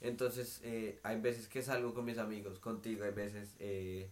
Entonces, 0.00 0.60
eh, 0.64 1.00
hay 1.02 1.20
veces 1.20 1.48
que 1.48 1.62
salgo 1.62 1.94
con 1.94 2.04
mis 2.04 2.18
amigos, 2.18 2.58
contigo, 2.58 3.04
hay 3.04 3.12
veces 3.12 3.54
eh, 3.58 4.10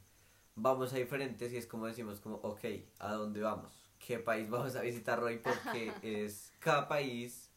vamos 0.54 0.92
a 0.92 0.96
diferentes 0.96 1.52
y 1.52 1.56
es 1.56 1.66
como 1.66 1.86
decimos, 1.86 2.20
como, 2.20 2.36
ok, 2.36 2.64
¿a 2.98 3.12
dónde 3.14 3.40
vamos? 3.40 3.72
¿Qué 3.98 4.18
país 4.18 4.48
vamos 4.50 4.74
a 4.76 4.82
visitar 4.82 5.22
hoy? 5.22 5.38
Porque 5.38 5.92
es, 6.02 6.52
cada 6.58 6.88
país 6.88 7.50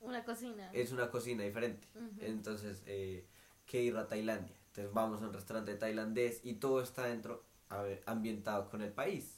Una 0.00 0.24
cocina. 0.24 0.70
es 0.72 0.92
una 0.92 1.10
cocina 1.10 1.44
diferente. 1.44 1.86
Ujú. 1.94 2.20
Entonces, 2.20 2.82
eh, 2.86 3.26
que 3.66 3.82
ir 3.82 3.96
a 3.96 4.06
Tailandia. 4.06 4.56
Entonces, 4.68 4.92
vamos 4.94 5.20
a 5.22 5.26
un 5.26 5.32
restaurante 5.32 5.74
tailandés 5.74 6.40
y 6.44 6.54
todo 6.54 6.80
está 6.82 7.04
dentro, 7.04 7.44
a 7.68 7.82
ver, 7.82 8.02
ambientado 8.06 8.68
con 8.70 8.80
el 8.82 8.92
país. 8.92 9.37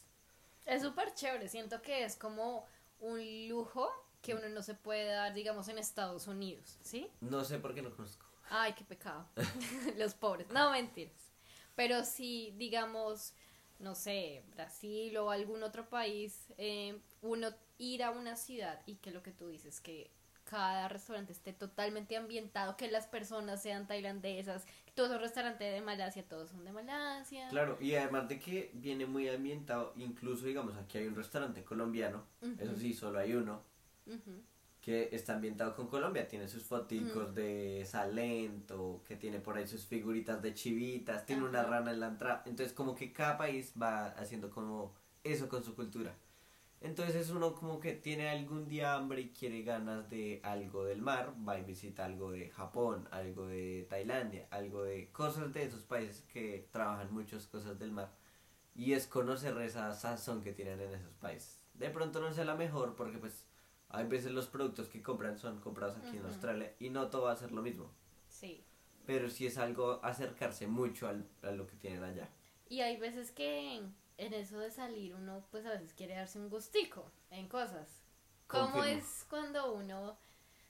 Es 0.70 0.82
súper 0.82 1.12
chévere, 1.14 1.48
siento 1.48 1.82
que 1.82 2.04
es 2.04 2.14
como 2.14 2.64
un 3.00 3.48
lujo 3.48 3.90
que 4.22 4.36
uno 4.36 4.48
no 4.50 4.62
se 4.62 4.74
puede 4.74 5.06
dar, 5.06 5.34
digamos, 5.34 5.66
en 5.66 5.78
Estados 5.78 6.28
Unidos, 6.28 6.78
¿sí? 6.80 7.10
No 7.20 7.42
sé 7.42 7.58
por 7.58 7.74
qué 7.74 7.82
no 7.82 7.90
conozco. 7.90 8.24
Ay, 8.50 8.74
qué 8.74 8.84
pecado. 8.84 9.26
Los 9.98 10.14
pobres. 10.14 10.48
No, 10.50 10.70
mentiras. 10.70 11.32
Pero 11.74 12.04
si, 12.04 12.54
digamos, 12.56 13.32
no 13.80 13.96
sé, 13.96 14.44
Brasil 14.54 15.16
o 15.16 15.32
algún 15.32 15.64
otro 15.64 15.88
país, 15.88 16.46
eh, 16.56 17.00
uno 17.20 17.48
ir 17.78 18.04
a 18.04 18.12
una 18.12 18.36
ciudad 18.36 18.80
y 18.86 18.94
que 18.96 19.10
lo 19.10 19.24
que 19.24 19.32
tú 19.32 19.48
dices, 19.48 19.80
que 19.80 20.12
cada 20.44 20.88
restaurante 20.88 21.32
esté 21.32 21.52
totalmente 21.52 22.16
ambientado, 22.16 22.76
que 22.76 22.90
las 22.90 23.06
personas 23.06 23.62
sean 23.62 23.86
tailandesas, 23.86 24.66
todos 24.94 25.10
los 25.10 25.20
restaurantes 25.20 25.72
de 25.72 25.80
Malasia, 25.80 26.26
todos 26.28 26.50
son 26.50 26.64
de 26.64 26.72
Malasia. 26.72 27.48
Claro, 27.48 27.78
y 27.80 27.94
además 27.94 28.28
de 28.28 28.38
que 28.38 28.70
viene 28.74 29.06
muy 29.06 29.28
ambientado, 29.28 29.92
incluso 29.96 30.46
digamos 30.46 30.76
aquí 30.76 30.98
hay 30.98 31.06
un 31.06 31.16
restaurante 31.16 31.64
colombiano, 31.64 32.24
eso 32.58 32.76
sí, 32.76 32.92
solo 32.92 33.18
hay 33.18 33.34
uno, 33.34 33.62
que 34.80 35.10
está 35.12 35.34
ambientado 35.34 35.76
con 35.76 35.88
Colombia, 35.88 36.26
tiene 36.26 36.48
sus 36.48 36.64
foticos 36.64 37.34
de 37.34 37.84
Salento, 37.86 39.02
que 39.06 39.16
tiene 39.16 39.38
por 39.38 39.56
ahí 39.56 39.66
sus 39.66 39.86
figuritas 39.86 40.40
de 40.42 40.54
chivitas, 40.54 41.26
tiene 41.26 41.44
una 41.44 41.62
rana 41.62 41.90
en 41.92 42.00
la 42.00 42.08
entrada, 42.08 42.42
entonces 42.46 42.72
como 42.72 42.94
que 42.94 43.12
cada 43.12 43.36
país 43.36 43.72
va 43.80 44.06
haciendo 44.12 44.50
como 44.50 44.94
eso 45.22 45.48
con 45.48 45.62
su 45.62 45.74
cultura. 45.74 46.14
Entonces 46.80 47.28
uno 47.28 47.54
como 47.54 47.78
que 47.78 47.92
tiene 47.92 48.30
algún 48.30 48.66
día 48.66 48.94
hambre 48.94 49.20
y 49.20 49.28
quiere 49.30 49.62
ganas 49.62 50.08
de 50.08 50.40
algo 50.42 50.84
del 50.84 51.02
mar, 51.02 51.34
va 51.46 51.58
y 51.58 51.62
visita 51.62 52.06
algo 52.06 52.30
de 52.30 52.48
Japón, 52.48 53.06
algo 53.10 53.46
de 53.46 53.86
Tailandia, 53.90 54.48
algo 54.50 54.82
de 54.82 55.10
cosas 55.12 55.52
de 55.52 55.64
esos 55.64 55.82
países 55.82 56.22
que 56.32 56.68
trabajan 56.72 57.12
muchas 57.12 57.46
cosas 57.46 57.78
del 57.78 57.92
mar. 57.92 58.10
Y 58.74 58.94
es 58.94 59.06
conocer 59.06 59.58
esa 59.58 59.92
sazón 59.92 60.42
que 60.42 60.52
tienen 60.52 60.80
en 60.80 60.94
esos 60.94 61.12
países. 61.16 61.62
De 61.74 61.90
pronto 61.90 62.18
no 62.20 62.32
sea 62.32 62.46
la 62.46 62.54
mejor 62.54 62.96
porque 62.96 63.18
pues 63.18 63.44
hay 63.90 64.06
veces 64.06 64.32
los 64.32 64.46
productos 64.46 64.88
que 64.88 65.02
compran 65.02 65.36
son 65.38 65.60
comprados 65.60 65.98
aquí 65.98 66.16
en 66.16 66.20
Ujú. 66.20 66.28
Australia 66.28 66.74
y 66.78 66.88
no 66.88 67.08
todo 67.08 67.22
va 67.22 67.32
a 67.32 67.36
ser 67.36 67.52
lo 67.52 67.60
mismo. 67.60 67.90
Sí. 68.28 68.64
Pero 69.04 69.28
sí 69.28 69.46
es 69.46 69.58
algo 69.58 70.00
acercarse 70.02 70.66
mucho 70.66 71.08
al, 71.08 71.28
a 71.42 71.50
lo 71.50 71.66
que 71.66 71.76
tienen 71.76 72.04
allá. 72.04 72.30
Y 72.68 72.80
hay 72.80 72.96
veces 72.96 73.32
que 73.32 73.82
en, 74.26 74.34
eso 74.34 74.58
de 74.58 74.70
salir 74.70 75.14
uno 75.14 75.44
pues 75.50 75.64
a 75.66 75.70
veces 75.70 75.92
quiere 75.94 76.14
darse 76.14 76.38
un 76.38 76.48
gustico 76.50 77.10
en 77.30 77.48
cosas. 77.48 77.88
¿Cómo 78.46 78.72
Confirmo. 78.72 78.98
es 78.98 79.26
cuando 79.28 79.72
uno 79.74 80.18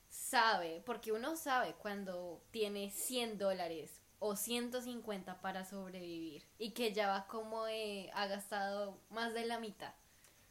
sabe? 0.09 0.83
Porque 0.85 1.13
uno 1.13 1.37
sabe 1.37 1.75
cuando 1.75 2.43
tiene 2.51 2.91
100 2.91 3.39
dólares 3.39 4.03
o 4.19 4.37
150 4.37 5.41
para 5.41 5.65
sobrevivir 5.65 6.45
y 6.59 6.73
que 6.73 6.93
ya 6.93 7.09
va 7.09 7.27
como 7.27 7.67
eh, 7.69 8.11
ha 8.13 8.27
gastado 8.27 8.99
más 9.11 9.33
de 9.33 9.47
la 9.47 9.59
mitad 9.59 9.95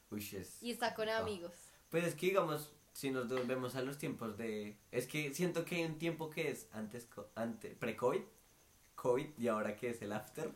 Uy, 0.10 0.27
es... 0.34 0.62
y 0.63 0.72
está 0.72 0.96
con 0.96 1.08
amigos. 1.10 1.53
Pues 1.89 2.03
es 2.03 2.15
que 2.15 2.27
digamos, 2.27 2.72
si 2.94 3.12
nos 3.12 3.27
volvemos 3.29 3.75
a 3.75 3.82
los 3.82 3.98
tiempos 4.00 4.38
de... 4.38 4.77
Es 4.91 5.06
que 5.06 5.34
siento 5.36 5.65
que 5.65 5.75
hay 5.75 5.86
un 5.86 6.00
tiempo 6.00 6.29
que 6.32 6.50
es 6.50 6.68
antes, 6.72 7.06
co- 7.06 7.29
ante, 7.36 7.70
pre-COVID, 7.75 8.22
COVID 8.96 9.38
y 9.38 9.48
ahora 9.48 9.75
que 9.75 9.91
es 9.91 10.01
el 10.01 10.13
after. 10.13 10.51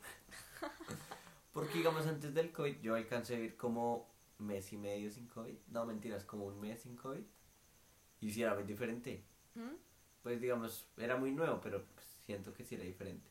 Porque 1.54 1.78
digamos, 1.78 2.06
antes 2.08 2.34
del 2.34 2.52
COVID 2.52 2.82
yo 2.82 2.96
alcancé 2.96 3.36
a 3.36 3.38
vivir 3.38 3.56
como 3.56 4.12
mes 4.40 4.74
y 4.74 4.78
medio 4.78 5.10
sin 5.12 5.28
COVID. 5.28 5.56
No, 5.68 5.86
mentiras, 5.86 6.26
como 6.26 6.46
un 6.46 6.60
mes 6.60 6.82
sin 6.82 6.96
COVID. 6.96 7.24
Y 8.20 8.32
sí 8.32 8.42
era 8.42 8.56
muy 8.56 8.64
diferente. 8.64 9.24
¿Mm? 9.56 9.76
Pues 10.22 10.42
digamos, 10.42 10.88
era 10.98 11.16
muy 11.16 11.32
nuevo, 11.32 11.60
pero 11.62 11.86
pues, 11.94 12.06
siento 12.26 12.54
que 12.54 12.64
sí 12.64 12.76
era 12.76 12.84
diferente. 12.84 13.30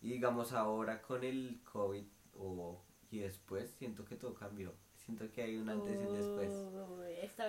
Y 0.00 0.10
digamos, 0.10 0.52
ahora 0.52 1.00
con 1.00 1.24
el 1.24 1.60
COVID 1.64 2.04
o, 2.34 2.84
y 3.10 3.18
después, 3.18 3.70
siento 3.78 4.04
que 4.04 4.16
todo 4.16 4.34
cambió. 4.34 4.74
Siento 4.96 5.30
que 5.30 5.42
hay 5.42 5.56
un 5.56 5.68
antes 5.68 6.00
y 6.00 6.04
un 6.04 6.14
después. 6.14 6.52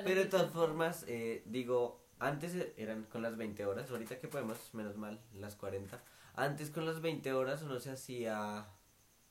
Pero 0.04 0.22
de 0.22 0.28
todas 0.28 0.52
formas, 0.52 1.06
eh, 1.08 1.44
digo, 1.46 2.04
antes 2.20 2.56
eran 2.78 3.04
con 3.04 3.22
las 3.22 3.38
20 3.38 3.66
horas, 3.66 3.90
ahorita 3.92 4.20
que 4.20 4.28
podemos, 4.28 4.74
menos 4.74 4.98
mal, 4.98 5.20
las 5.34 5.56
40. 5.56 6.02
Antes 6.36 6.70
con 6.70 6.86
las 6.86 7.02
20 7.02 7.34
horas 7.34 7.62
uno 7.64 7.80
se 7.80 7.92
hacía, 7.92 8.68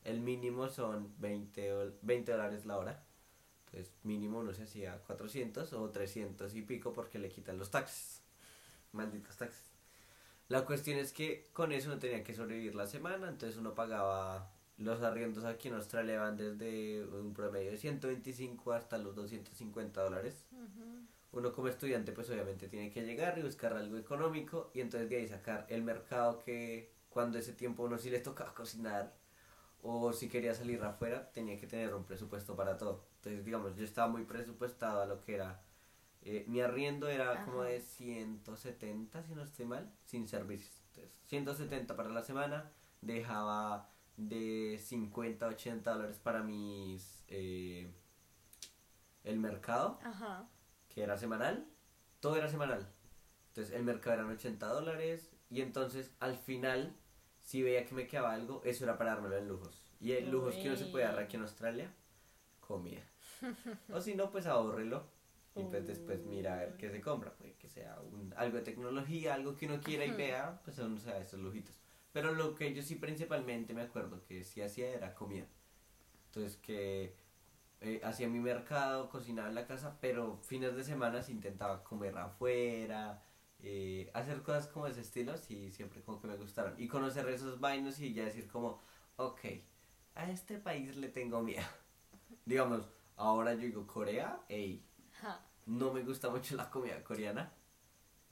el 0.04 0.20
mínimo 0.20 0.68
son 0.68 1.12
20, 1.18 1.72
ol- 1.74 1.94
20 2.02 2.32
dólares 2.32 2.64
la 2.66 2.76
hora. 2.78 3.04
Entonces 3.66 3.94
mínimo 4.02 4.40
uno 4.40 4.52
se 4.52 4.64
hacía 4.64 4.98
400 5.06 5.72
o 5.72 5.90
300 5.90 6.54
y 6.54 6.62
pico 6.62 6.92
porque 6.92 7.18
le 7.18 7.28
quitan 7.28 7.58
los 7.58 7.70
taxes. 7.70 8.22
Malditos 8.92 9.36
taxes. 9.36 9.70
La 10.48 10.64
cuestión 10.66 10.98
es 10.98 11.12
que 11.12 11.48
con 11.52 11.72
eso 11.72 11.88
uno 11.90 11.98
tenía 11.98 12.22
que 12.22 12.34
sobrevivir 12.34 12.74
la 12.74 12.86
semana, 12.86 13.28
entonces 13.28 13.58
uno 13.58 13.74
pagaba 13.74 14.50
los 14.76 15.00
arriendos 15.02 15.44
aquí 15.44 15.68
en 15.68 15.74
Australia 15.74 16.20
van 16.20 16.36
desde 16.36 17.04
un 17.04 17.32
promedio 17.32 17.70
de 17.70 17.78
125 17.78 18.72
hasta 18.72 18.98
los 18.98 19.14
250 19.14 20.02
dólares. 20.02 20.46
Uno 21.30 21.52
como 21.52 21.68
estudiante 21.68 22.12
pues 22.12 22.28
obviamente 22.28 22.68
tiene 22.68 22.90
que 22.90 23.02
llegar 23.02 23.38
y 23.38 23.42
buscar 23.42 23.72
algo 23.74 23.96
económico 23.96 24.70
y 24.74 24.80
entonces 24.80 25.08
de 25.08 25.16
ahí 25.16 25.28
sacar 25.28 25.64
el 25.70 25.82
mercado 25.82 26.38
que 26.40 26.92
cuando 27.08 27.38
ese 27.38 27.54
tiempo 27.54 27.84
uno 27.84 27.96
sí 27.96 28.10
le 28.10 28.20
tocaba 28.20 28.52
cocinar 28.54 29.14
o 29.82 30.12
si 30.12 30.28
quería 30.28 30.54
salir 30.54 30.82
afuera 30.82 31.30
tenía 31.32 31.58
que 31.58 31.66
tener 31.66 31.94
un 31.94 32.04
presupuesto 32.04 32.56
para 32.56 32.78
todo. 32.78 33.04
Entonces 33.16 33.44
digamos 33.44 33.76
yo 33.76 33.84
estaba 33.84 34.08
muy 34.08 34.24
presupuestado 34.24 35.02
a 35.02 35.06
lo 35.06 35.20
que 35.20 35.34
era 35.34 35.60
eh, 36.22 36.44
mi 36.46 36.60
arriendo 36.60 37.08
era 37.08 37.44
como 37.44 37.62
de 37.62 37.80
170 37.80 39.24
si 39.24 39.34
no 39.34 39.42
estoy 39.42 39.66
mal 39.66 39.92
sin 40.04 40.28
servicios. 40.28 40.80
Entonces 40.94 41.20
170 41.26 41.96
para 41.96 42.10
la 42.10 42.22
semana 42.22 42.70
dejaba 43.00 43.90
de 44.16 44.78
50 44.82 45.46
80 45.46 45.90
dólares 45.90 46.18
para 46.22 46.42
mis 46.42 47.24
eh, 47.28 47.90
el 49.24 49.38
mercado 49.38 49.98
que 50.88 51.02
era 51.02 51.16
semanal 51.16 51.66
todo 52.20 52.36
era 52.36 52.48
semanal 52.48 52.86
entonces 53.48 53.74
el 53.74 53.84
mercado 53.84 54.14
eran 54.14 54.30
80 54.30 54.66
dólares 54.66 55.30
y 55.50 55.62
entonces 55.62 56.14
al 56.20 56.36
final 56.36 56.94
si 57.52 57.62
veía 57.62 57.84
que 57.84 57.94
me 57.94 58.06
quedaba 58.06 58.32
algo 58.32 58.62
eso 58.64 58.84
era 58.84 58.96
para 58.96 59.10
dármelo 59.10 59.36
en 59.36 59.46
lujos. 59.46 59.84
Y 60.00 60.12
el 60.12 60.30
lujos 60.30 60.54
que 60.54 60.70
no 60.70 60.74
se 60.74 60.86
puede 60.86 61.04
dar 61.04 61.18
aquí 61.18 61.36
en 61.36 61.42
Australia 61.42 61.92
comida 62.60 63.02
o 63.92 64.00
si 64.00 64.14
no 64.14 64.30
pues 64.30 64.46
ahorrelo 64.46 65.04
y 65.54 65.64
pues 65.64 65.86
después 65.86 66.24
mira 66.24 66.54
a 66.54 66.56
ver 66.60 66.76
qué 66.78 66.88
se 66.88 67.02
compra 67.02 67.34
puede 67.34 67.52
que 67.56 67.68
sea 67.68 68.00
un, 68.00 68.32
algo 68.38 68.56
de 68.56 68.62
tecnología 68.62 69.34
algo 69.34 69.54
que 69.54 69.66
uno 69.66 69.82
quiera 69.82 70.06
y 70.06 70.12
vea 70.12 70.62
pues 70.64 70.78
uno 70.78 70.98
se 70.98 71.10
da 71.10 71.18
esos 71.18 71.40
lujitos. 71.40 71.78
Pero 72.14 72.32
lo 72.32 72.54
que 72.54 72.72
yo 72.72 72.82
sí 72.82 72.94
principalmente 72.94 73.74
me 73.74 73.82
acuerdo 73.82 74.24
que 74.24 74.44
sí 74.44 74.62
hacía 74.62 74.88
era 74.88 75.14
comida. 75.14 75.46
Entonces 76.28 76.56
que 76.56 77.14
eh, 77.82 78.00
hacía 78.02 78.28
mi 78.28 78.40
mercado, 78.40 79.10
cocinaba 79.10 79.50
en 79.50 79.56
la 79.56 79.66
casa, 79.66 79.98
pero 80.00 80.38
fines 80.38 80.74
de 80.74 80.84
semana 80.84 81.20
intentaba 81.28 81.84
comer 81.84 82.16
afuera, 82.16 83.22
eh, 83.62 84.10
hacer 84.14 84.42
cosas 84.42 84.68
como 84.68 84.86
ese 84.86 85.00
estilo, 85.00 85.36
sí, 85.36 85.70
siempre 85.70 86.02
como 86.02 86.20
que 86.20 86.28
me 86.28 86.36
gustaron. 86.36 86.74
Y 86.78 86.88
conocer 86.88 87.28
esos 87.28 87.60
vainos 87.60 87.98
y 88.00 88.12
ya 88.12 88.24
decir 88.24 88.48
como, 88.48 88.80
ok, 89.16 89.40
a 90.14 90.30
este 90.30 90.58
país 90.58 90.96
le 90.96 91.08
tengo 91.08 91.42
miedo. 91.42 91.62
Digamos, 92.44 92.88
ahora 93.16 93.54
yo 93.54 93.60
digo 93.60 93.86
Corea, 93.86 94.40
ey, 94.48 94.84
no 95.66 95.92
me 95.92 96.02
gusta 96.02 96.28
mucho 96.28 96.56
la 96.56 96.68
comida 96.68 97.02
coreana 97.04 97.52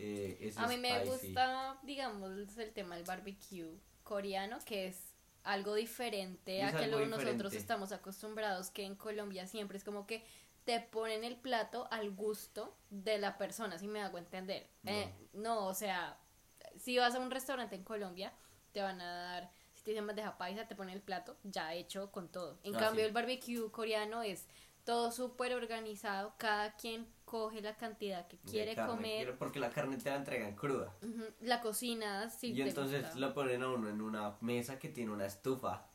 eh, 0.03 0.53
a 0.57 0.67
mí 0.67 0.79
me 0.79 1.05
gusta, 1.05 1.79
digamos, 1.83 2.57
el 2.57 2.73
tema 2.73 2.97
del 2.97 3.05
barbecue 3.05 3.79
coreano, 4.03 4.59
que 4.65 4.87
es 4.87 4.97
algo 5.45 5.75
diferente 5.75 6.63
a 6.63 6.73
que 6.73 6.87
lo 6.87 7.05
nosotros 7.05 7.53
estamos 7.53 7.93
acostumbrados, 7.93 8.71
que 8.71 8.85
en 8.85 8.95
Colombia 8.95 9.47
siempre 9.47 9.77
es 9.77 9.85
como 9.85 10.07
que 10.07 10.25
te 10.64 10.81
ponen 10.81 11.25
el 11.25 11.37
plato 11.37 11.88
al 11.90 12.11
gusto 12.11 12.76
de 12.90 13.19
la 13.19 13.38
persona, 13.38 13.79
si 13.79 13.88
me 13.88 14.02
hago 14.02 14.19
entender. 14.19 14.69
No. 14.83 14.90
Eh, 14.93 15.14
no, 15.33 15.67
o 15.67 15.75
sea, 15.75 16.19
si 16.76 16.99
vas 16.99 17.14
a 17.14 17.21
un 17.21 17.31
restaurante 17.31 17.76
en 17.76 17.85
Colombia, 17.85 18.33
te 18.73 18.83
van 18.83 19.00
a 19.00 19.12
dar, 19.12 19.50
si 19.75 19.83
te 19.83 19.90
dicen 19.90 20.07
bandeja 20.07 20.38
paisa, 20.38 20.67
te 20.67 20.75
ponen 20.75 20.95
el 20.95 21.02
plato 21.02 21.37
ya 21.43 21.75
hecho 21.75 22.11
con 22.11 22.29
todo. 22.29 22.59
En 22.62 22.76
ah, 22.76 22.79
cambio, 22.79 23.05
el 23.05 23.12
barbecue 23.12 23.71
coreano 23.71 24.23
es 24.23 24.47
todo 24.85 25.12
súper 25.12 25.55
organizado, 25.55 26.35
cada 26.37 26.75
quien 26.76 27.07
coge 27.25 27.61
la 27.61 27.76
cantidad 27.76 28.26
que 28.26 28.38
quiere 28.38 28.75
comer. 28.75 29.37
Porque 29.38 29.61
la 29.61 29.71
carne 29.71 29.97
te 29.97 30.11
la 30.11 30.17
entregan 30.17 30.55
cruda. 30.57 30.95
La 31.40 31.61
cocina, 31.61 32.29
sí. 32.31 32.52
Y 32.52 32.62
entonces 32.62 33.14
lo 33.14 33.33
ponen 33.35 33.62
a 33.62 33.69
uno 33.69 33.88
en 33.88 34.00
una 34.00 34.37
mesa 34.40 34.79
que 34.79 34.88
tiene 34.88 35.12
una 35.12 35.26
estufa. 35.26 35.87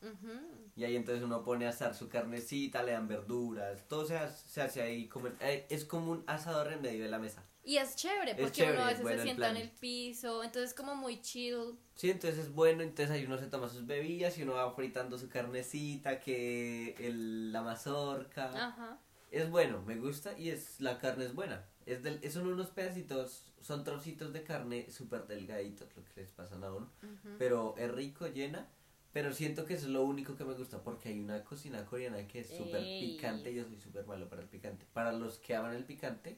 Y 0.76 0.84
ahí 0.84 0.96
entonces 0.96 1.24
uno 1.24 1.44
pone 1.44 1.66
a 1.66 1.70
asar 1.70 1.96
su 1.96 2.10
carnecita, 2.10 2.84
le 2.84 2.92
dan 2.92 3.08
verduras, 3.08 3.88
todo 3.88 4.06
se 4.06 4.18
hace, 4.18 4.48
se 4.48 4.62
hace 4.62 4.82
ahí 4.82 5.08
como... 5.08 5.28
Eh, 5.40 5.66
es 5.70 5.86
como 5.86 6.12
un 6.12 6.24
asador 6.28 6.74
en 6.74 6.82
medio 6.82 7.04
de 7.04 7.10
la 7.10 7.18
mesa. 7.18 7.46
Y 7.64 7.78
es 7.78 7.96
chévere, 7.96 8.36
porque 8.36 8.70
uno 8.72 8.84
a 8.84 8.90
veces 8.90 9.08
se 9.08 9.24
sienta 9.24 9.50
en 9.50 9.58
el 9.58 9.72
piso, 9.72 10.44
entonces 10.44 10.70
es 10.70 10.76
como 10.76 10.94
muy 10.96 11.20
chill. 11.22 11.80
Sí, 11.96 12.12
entonces 12.12 12.46
es 12.46 12.54
bueno, 12.54 12.84
entonces 12.84 13.10
ahí 13.10 13.26
uno 13.26 13.40
se 13.40 13.48
toma 13.48 13.70
sus 13.70 13.88
bebidas 13.88 14.38
y 14.38 14.44
uno 14.44 14.54
va 14.54 14.76
fritando 14.76 15.18
su 15.18 15.30
carnecita, 15.30 16.20
que 16.20 16.96
el, 17.00 17.52
la 17.52 17.64
mazorca. 17.64 18.52
Ajá. 18.54 19.00
Es 19.32 19.50
bueno, 19.50 19.82
me 19.82 19.96
gusta 19.96 20.38
y 20.38 20.50
es 20.50 20.80
la 20.80 21.00
carne 21.00 21.26
es 21.26 21.34
buena. 21.34 21.66
Es 21.88 22.04
del, 22.04 22.32
son 22.32 22.46
unos 22.48 22.68
pedacitos, 22.68 23.52
son 23.62 23.84
trocitos 23.84 24.32
de 24.32 24.44
carne 24.44 24.92
súper 24.92 25.26
delgaditos 25.26 25.88
lo 25.96 26.04
que 26.04 26.22
les 26.22 26.32
pasan 26.32 26.64
a 26.64 26.72
uno. 26.72 26.92
Pero 27.40 27.74
es 27.78 27.92
rico, 27.92 28.28
llena. 28.28 28.70
Pero 29.16 29.32
siento 29.32 29.66
que 29.66 29.76
es 29.76 29.86
lo 29.86 30.04
único 30.04 30.36
que 30.36 30.44
me 30.44 30.56
gusta 30.56 30.84
porque 30.84 31.08
hay 31.08 31.22
una 31.22 31.42
cocina 31.42 31.86
coreana 31.86 32.28
que 32.28 32.42
es 32.42 32.50
súper 32.50 32.82
picante. 32.82 33.54
Yo 33.54 33.64
soy 33.64 33.80
súper 33.80 34.06
malo 34.06 34.28
para 34.28 34.42
el 34.42 34.50
picante. 34.50 34.86
Para 34.92 35.14
los 35.14 35.38
que 35.38 35.56
aman 35.56 35.74
el 35.74 35.86
picante, 35.86 36.38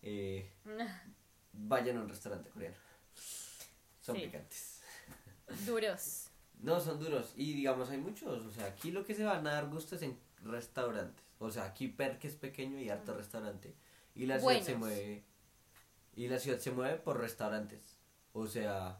eh, 0.00 0.50
vayan 1.52 1.98
a 1.98 2.00
un 2.00 2.08
restaurante 2.08 2.48
coreano. 2.48 2.76
Son 4.00 4.16
picantes. 4.16 4.80
Duros. 5.66 6.28
No, 6.62 6.80
son 6.80 6.98
duros. 6.98 7.34
Y 7.36 7.52
digamos, 7.52 7.90
hay 7.90 7.98
muchos. 7.98 8.46
O 8.46 8.50
sea, 8.50 8.68
aquí 8.68 8.90
lo 8.90 9.04
que 9.04 9.14
se 9.14 9.24
van 9.24 9.46
a 9.46 9.52
dar 9.52 9.68
gusto 9.68 9.96
es 9.96 10.00
en 10.00 10.16
restaurantes. 10.44 11.26
O 11.40 11.50
sea, 11.50 11.64
aquí 11.64 11.88
Perk 11.88 12.24
es 12.24 12.36
pequeño 12.36 12.80
y 12.80 12.88
harto 12.88 13.14
restaurante. 13.14 13.74
Y 14.14 14.24
la 14.24 14.40
ciudad 14.40 14.62
se 14.62 14.76
mueve. 14.76 15.24
Y 16.16 16.28
la 16.28 16.38
ciudad 16.38 16.58
se 16.58 16.70
mueve 16.70 16.96
por 16.96 17.20
restaurantes. 17.20 17.98
O 18.32 18.46
sea, 18.46 18.98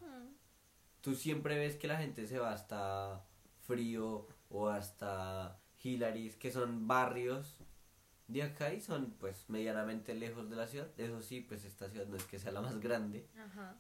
tú 1.03 1.15
siempre 1.15 1.59
ves 1.59 1.77
que 1.77 1.89
la 1.89 1.99
gente 1.99 2.27
se 2.27 2.39
va 2.39 2.53
hasta 2.53 3.25
Frío 3.67 4.27
o 4.49 4.69
hasta 4.69 5.61
Hilary's, 5.83 6.37
que 6.37 6.51
son 6.51 6.89
barrios 6.89 7.57
de 8.29 8.43
acá 8.43 8.73
y 8.73 8.81
son 8.81 9.11
pues 9.19 9.49
medianamente 9.49 10.15
lejos 10.15 10.49
de 10.49 10.57
la 10.57 10.67
ciudad. 10.67 10.89
Eso 10.97 11.21
sí, 11.21 11.41
pues 11.41 11.65
esta 11.65 11.91
ciudad 11.91 12.07
no 12.07 12.17
es 12.17 12.25
que 12.25 12.39
sea 12.39 12.53
la 12.53 12.61
más 12.61 12.81
grande, 12.81 13.29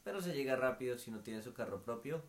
pero 0.04 0.20
se 0.20 0.34
llega 0.34 0.56
rápido 0.56 0.98
si 0.98 1.10
no 1.10 1.20
tiene 1.20 1.42
su 1.42 1.54
carro 1.54 1.82
propio. 1.82 2.22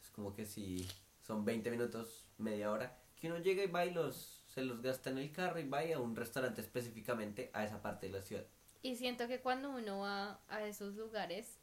Es 0.00 0.10
como 0.10 0.34
que 0.34 0.46
si 0.46 0.86
son 1.22 1.44
20 1.44 1.70
minutos, 1.70 2.26
media 2.38 2.70
hora, 2.70 2.96
que 3.16 3.28
uno 3.28 3.38
llega 3.38 3.64
y 3.64 3.66
va 3.66 3.84
y 3.84 3.92
los, 3.92 4.44
se 4.46 4.62
los 4.62 4.82
gasta 4.82 5.10
en 5.10 5.18
el 5.18 5.32
carro 5.32 5.58
y 5.58 5.68
va 5.68 5.80
a 5.80 5.98
un 5.98 6.14
restaurante 6.14 6.60
específicamente 6.60 7.50
a 7.52 7.64
esa 7.64 7.82
parte 7.82 8.06
de 8.06 8.12
la 8.12 8.22
ciudad. 8.22 8.46
Y 8.82 8.96
siento 8.96 9.26
que 9.26 9.40
cuando 9.40 9.70
uno 9.70 10.00
va 10.00 10.40
a 10.48 10.64
esos 10.66 10.94
lugares 10.94 11.58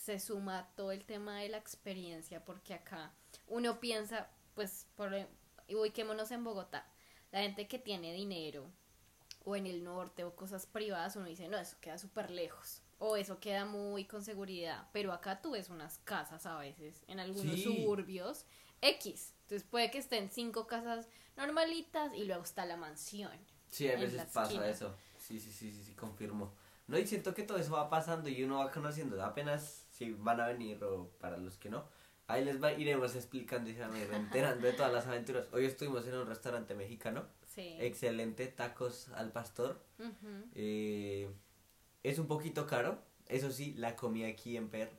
se 0.00 0.18
suma 0.18 0.70
todo 0.76 0.92
el 0.92 1.04
tema 1.04 1.40
de 1.40 1.50
la 1.50 1.58
experiencia, 1.58 2.44
porque 2.44 2.74
acá 2.74 3.12
uno 3.46 3.80
piensa, 3.80 4.30
pues, 4.54 4.86
por, 4.96 5.12
ubiquémonos 5.68 6.30
en 6.30 6.42
Bogotá, 6.42 6.86
la 7.32 7.40
gente 7.40 7.68
que 7.68 7.78
tiene 7.78 8.12
dinero, 8.12 8.70
o 9.44 9.56
en 9.56 9.66
el 9.66 9.84
norte 9.84 10.24
o 10.24 10.34
cosas 10.34 10.66
privadas, 10.66 11.16
uno 11.16 11.26
dice, 11.26 11.48
no, 11.48 11.58
eso 11.58 11.76
queda 11.80 11.98
súper 11.98 12.30
lejos. 12.30 12.82
O 12.98 13.16
eso 13.16 13.40
queda 13.40 13.64
muy 13.64 14.04
con 14.04 14.22
seguridad. 14.22 14.88
Pero 14.92 15.12
acá 15.12 15.40
tú 15.40 15.52
ves 15.52 15.70
unas 15.70 15.98
casas 15.98 16.44
a 16.44 16.58
veces, 16.58 17.02
en 17.06 17.18
algunos 17.18 17.62
suburbios, 17.62 18.44
X. 18.82 19.34
Entonces 19.42 19.66
puede 19.66 19.90
que 19.90 19.98
estén 19.98 20.30
cinco 20.30 20.66
casas 20.66 21.08
normalitas 21.36 22.12
y 22.14 22.24
luego 22.24 22.42
está 22.42 22.66
la 22.66 22.76
mansión. 22.76 23.32
Sí, 23.70 23.88
a 23.88 23.96
veces 23.96 24.22
pasa 24.32 24.68
eso. 24.68 24.94
Sí, 25.18 25.40
sí, 25.40 25.50
sí, 25.50 25.72
sí, 25.72 25.82
sí, 25.84 25.94
confirmo. 25.94 26.52
No, 26.88 26.98
y 26.98 27.06
siento 27.06 27.34
que 27.34 27.44
todo 27.44 27.56
eso 27.56 27.72
va 27.72 27.88
pasando 27.88 28.28
y 28.28 28.42
uno 28.42 28.58
va 28.58 28.70
conociendo. 28.70 29.22
Apenas 29.24 29.86
si 30.00 30.12
van 30.12 30.40
a 30.40 30.46
venir 30.46 30.82
o 30.82 31.10
para 31.20 31.36
los 31.36 31.58
que 31.58 31.68
no. 31.68 31.84
Ahí 32.26 32.42
les 32.42 32.62
va, 32.62 32.72
iremos 32.72 33.14
explicando 33.14 33.68
y 33.68 33.74
se 33.74 33.80
van 33.80 33.92
a 33.92 33.98
ir 33.98 34.10
enterando 34.14 34.66
de 34.66 34.72
todas 34.72 34.92
las 34.92 35.06
aventuras. 35.06 35.46
Hoy 35.52 35.66
estuvimos 35.66 36.06
en 36.06 36.14
un 36.14 36.26
restaurante 36.26 36.74
mexicano 36.74 37.26
Excelente, 37.56 38.46
tacos 38.46 39.08
al 39.10 39.30
pastor. 39.32 39.78
Eh, 40.54 41.28
es 42.02 42.18
un 42.18 42.26
poquito 42.26 42.66
caro. 42.66 42.98
Eso 43.28 43.50
sí, 43.50 43.74
la 43.76 43.94
comida 43.94 44.28
aquí 44.28 44.56
en 44.56 44.70
Per 44.70 44.90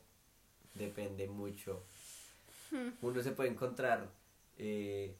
depende 0.75 1.27
mucho. 1.27 1.83
Uno 3.01 3.21
se 3.23 3.31
puede 3.31 3.49
encontrar 3.49 4.07
eh, 4.57 5.15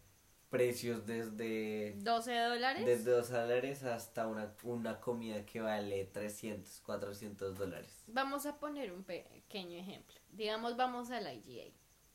precios 0.52 1.08
desde 1.08 1.96
12 1.98 2.38
dólares. 2.38 2.86
Desde 2.86 3.10
12 3.10 3.34
dólares 3.34 3.84
hasta 3.84 4.28
una, 4.28 4.54
una 4.62 5.00
comida 5.00 5.44
que 5.48 5.62
vale 5.62 6.06
300, 6.06 6.82
400 6.82 7.58
dólares. 7.58 8.04
Vamos 8.06 8.46
a 8.46 8.60
poner 8.60 8.92
un 8.92 9.04
pequeño 9.04 9.80
ejemplo. 9.80 10.16
Digamos, 10.30 10.78
vamos 10.78 11.10
a 11.10 11.20
la 11.20 11.34
IGA 11.34 11.72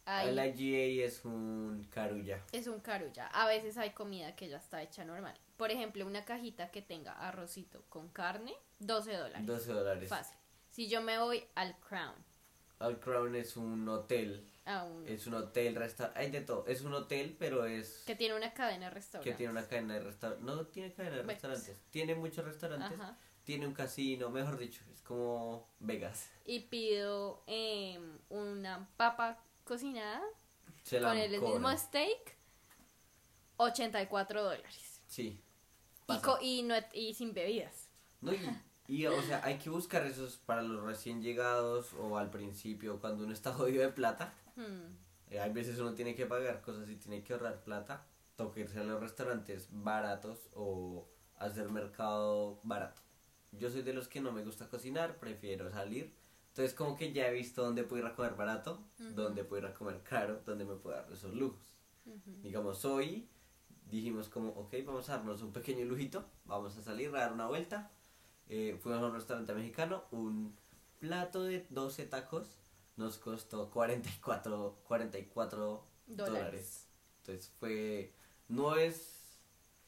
el 0.07 0.39
IGA 0.39 1.05
es 1.05 1.25
un 1.25 1.85
carulla. 1.91 2.41
Es 2.53 2.69
un 2.69 2.81
carulla. 2.81 3.27
A 3.29 3.47
veces 3.49 3.77
hay 3.77 3.91
comida 3.91 4.37
que 4.37 4.49
ya 4.49 4.59
está 4.59 4.83
hecha 4.83 5.05
normal. 5.05 5.35
Por 5.57 5.73
ejemplo, 5.73 6.07
una 6.07 6.25
cajita 6.25 6.71
que 6.71 6.81
tenga 6.81 7.13
arrocito 7.13 7.83
con 7.89 8.09
carne, 8.11 8.55
12 8.79 9.17
dólares. 9.17 9.47
12 9.47 9.73
dólares. 9.73 10.09
Fácil. 10.09 10.37
Si 10.71 10.89
yo 10.89 11.03
me 11.03 11.19
voy 11.19 11.43
al 11.57 11.77
Crown. 11.81 12.15
Al 12.79 13.01
Crown 13.01 13.35
es 13.35 13.57
un 13.57 13.89
hotel. 13.89 14.47
Ah, 14.67 14.89
es 15.07 15.27
un 15.29 15.35
hotel, 15.35 15.77
restaurante. 15.77 16.19
Hay 16.21 16.31
de 16.33 16.41
todo. 16.41 16.67
Es 16.67 16.81
un 16.83 16.93
hotel, 16.93 17.37
pero 17.39 17.65
es. 17.67 18.03
Que 18.05 18.17
tiene 18.17 18.35
una 18.35 18.53
cadena 18.53 18.87
de 18.87 18.91
restaurantes. 18.95 19.33
Que 19.33 19.37
tiene 19.37 19.53
una 19.53 19.67
cadena 19.67 19.95
de 19.95 20.01
restaurantes. 20.01 20.45
No 20.45 20.67
tiene 20.67 20.93
cadena 20.93 21.17
de 21.19 21.23
restaurantes. 21.23 21.81
Tiene 21.91 22.15
muchos 22.17 22.45
restaurantes. 22.45 22.99
Tiene 23.45 23.67
un 23.67 23.75
casino, 23.75 24.29
mejor 24.29 24.59
dicho. 24.59 24.83
Es 24.93 25.03
como 25.03 25.69
Vegas. 25.79 26.29
Y 26.45 26.61
pido 26.61 27.45
em, 27.47 28.19
una 28.29 28.89
papa 28.97 29.39
cocinada 29.63 30.21
con 30.91 31.17
el 31.17 31.41
mismo 31.41 31.71
steak 31.79 32.37
84 33.59 34.43
dólares. 34.43 35.01
Sí. 35.07 35.41
Y, 36.09 36.19
co- 36.19 36.39
y, 36.41 36.63
no, 36.63 36.75
y 36.93 37.15
sin 37.15 37.33
bebidas. 37.35 37.89
No, 38.21 38.33
y, 38.33 38.41
y, 38.89 39.07
o 39.07 39.23
sea, 39.23 39.41
hay 39.45 39.59
que 39.59 39.71
buscar 39.71 40.05
esos 40.07 40.37
para 40.37 40.63
los 40.63 40.83
recién 40.85 41.23
llegados 41.23 41.93
o 41.95 42.19
al 42.19 42.31
principio, 42.31 43.01
cuando 43.01 43.25
uno 43.25 43.33
está 43.33 43.53
jodido 43.55 43.83
de 43.83 43.91
plata. 43.93 44.33
Hmm. 44.57 44.97
Eh, 45.29 45.41
hay 45.41 45.53
veces 45.53 45.79
uno 45.79 45.95
tiene 45.95 46.15
que 46.15 46.27
pagar 46.27 46.63
cosas 46.63 46.89
y 46.89 46.97
tiene 46.97 47.23
que 47.23 47.33
ahorrar 47.33 47.63
plata. 47.63 48.07
Toca 48.37 48.61
irse 48.61 48.81
a 48.81 48.85
los 48.85 49.01
restaurantes 49.01 49.69
baratos 49.71 50.51
o 50.55 51.09
hacer 51.37 51.71
mercado 51.71 52.61
barato. 52.63 53.03
Yo 53.53 53.71
soy 53.71 53.83
de 53.83 53.93
los 53.93 54.09
que 54.09 54.21
no 54.21 54.33
me 54.33 54.43
gusta 54.43 54.69
cocinar, 54.69 55.19
prefiero 55.19 55.71
salir. 55.71 56.15
Entonces 56.49 56.75
como 56.75 56.97
que 56.97 57.13
ya 57.13 57.29
he 57.29 57.33
visto 57.33 57.63
dónde 57.63 57.85
puedo 57.85 58.03
ir 58.03 58.09
a 58.11 58.15
comer 58.15 58.35
barato, 58.35 58.83
dónde 59.15 59.45
puedo 59.45 59.63
ir 59.63 59.69
a 59.69 59.75
comer 59.75 60.03
caro, 60.03 60.41
dónde 60.47 60.65
me 60.65 60.75
puedo 60.75 60.97
dar 60.97 61.11
esos 61.13 61.35
lujos. 61.35 61.79
Digamos, 62.43 62.85
hoy 62.85 63.29
dijimos 63.91 64.29
como, 64.29 64.51
ok, 64.51 64.75
vamos 64.87 65.09
a 65.09 65.17
darnos 65.17 65.43
un 65.43 65.53
pequeño 65.53 65.85
lujito, 65.85 66.25
vamos 66.45 66.77
a 66.77 66.83
salir 66.83 67.09
a 67.09 67.21
dar 67.21 67.33
una 67.33 67.47
vuelta. 67.47 67.91
Eh, 68.49 68.79
fuimos 68.81 69.03
a 69.03 69.07
un 69.07 69.15
restaurante 69.15 69.53
mexicano, 69.55 70.05
un 70.13 70.57
plato 70.99 71.43
de 71.43 71.67
12 71.71 72.07
tacos 72.07 72.59
nos 72.97 73.19
costó 73.19 73.71
44, 73.71 74.81
44 74.87 75.87
Dólares. 76.07 76.33
dólares. 76.35 76.87
Entonces 77.19 77.53
fue, 77.59 78.13
no 78.49 78.77
es, 78.77 79.13